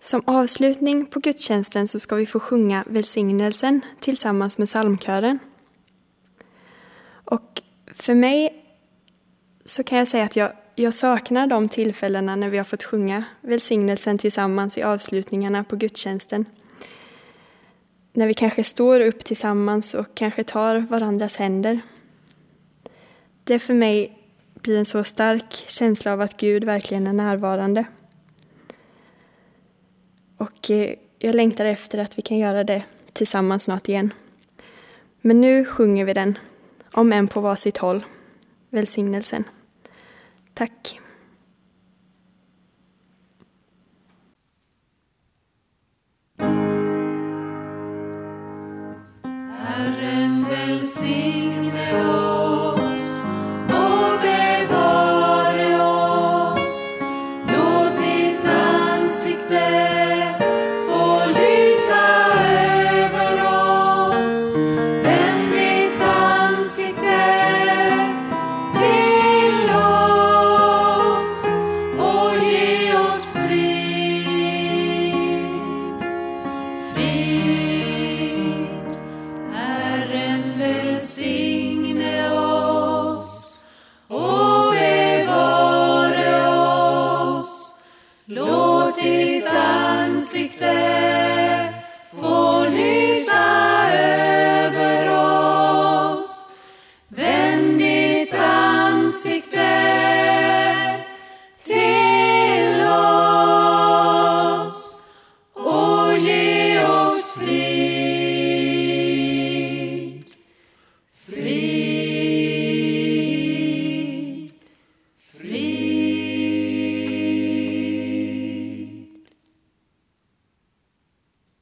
Som 0.00 0.22
avslutning 0.26 1.06
på 1.06 1.20
gudstjänsten 1.20 1.88
så 1.88 1.98
ska 1.98 2.16
vi 2.16 2.26
få 2.26 2.40
sjunga 2.40 2.84
välsignelsen 2.86 3.80
tillsammans 4.00 4.58
med 4.58 4.68
psalmkören. 4.68 5.38
Och 7.24 7.62
för 7.86 8.14
mig 8.14 8.64
så 9.64 9.84
kan 9.84 9.98
jag 9.98 10.08
säga 10.08 10.24
att 10.24 10.36
jag, 10.36 10.52
jag 10.74 10.94
saknar 10.94 11.46
de 11.46 11.68
tillfällena 11.68 12.36
när 12.36 12.48
vi 12.48 12.56
har 12.56 12.64
fått 12.64 12.82
sjunga 12.82 13.24
välsignelsen 13.40 14.18
tillsammans 14.18 14.78
i 14.78 14.82
avslutningarna 14.82 15.64
på 15.64 15.76
gudstjänsten. 15.76 16.46
När 18.12 18.26
vi 18.26 18.34
kanske 18.34 18.64
står 18.64 19.00
upp 19.00 19.24
tillsammans 19.24 19.94
och 19.94 20.14
kanske 20.14 20.44
tar 20.44 20.78
varandras 20.78 21.36
händer. 21.36 21.80
Det 23.44 23.54
är 23.54 23.58
för 23.58 23.74
mig 23.74 24.23
blir 24.64 24.78
en 24.78 24.84
så 24.84 25.04
stark 25.04 25.64
känsla 25.68 26.12
av 26.12 26.20
att 26.20 26.36
Gud 26.36 26.64
verkligen 26.64 27.06
är 27.06 27.12
närvarande. 27.12 27.84
Och 30.36 30.70
eh, 30.70 30.94
jag 31.18 31.34
längtar 31.34 31.64
efter 31.64 31.98
att 31.98 32.18
vi 32.18 32.22
kan 32.22 32.38
göra 32.38 32.64
det 32.64 32.82
tillsammans 33.12 33.62
snart 33.64 33.88
igen. 33.88 34.12
Men 35.20 35.40
nu 35.40 35.64
sjunger 35.64 36.04
vi 36.04 36.12
den, 36.12 36.38
om 36.92 37.12
än 37.12 37.28
på 37.28 37.40
varsitt 37.40 37.78
håll, 37.78 38.04
välsignelsen. 38.70 39.44
Tack. 40.54 41.00
Herren 49.58 50.46
välsigne 50.50 51.63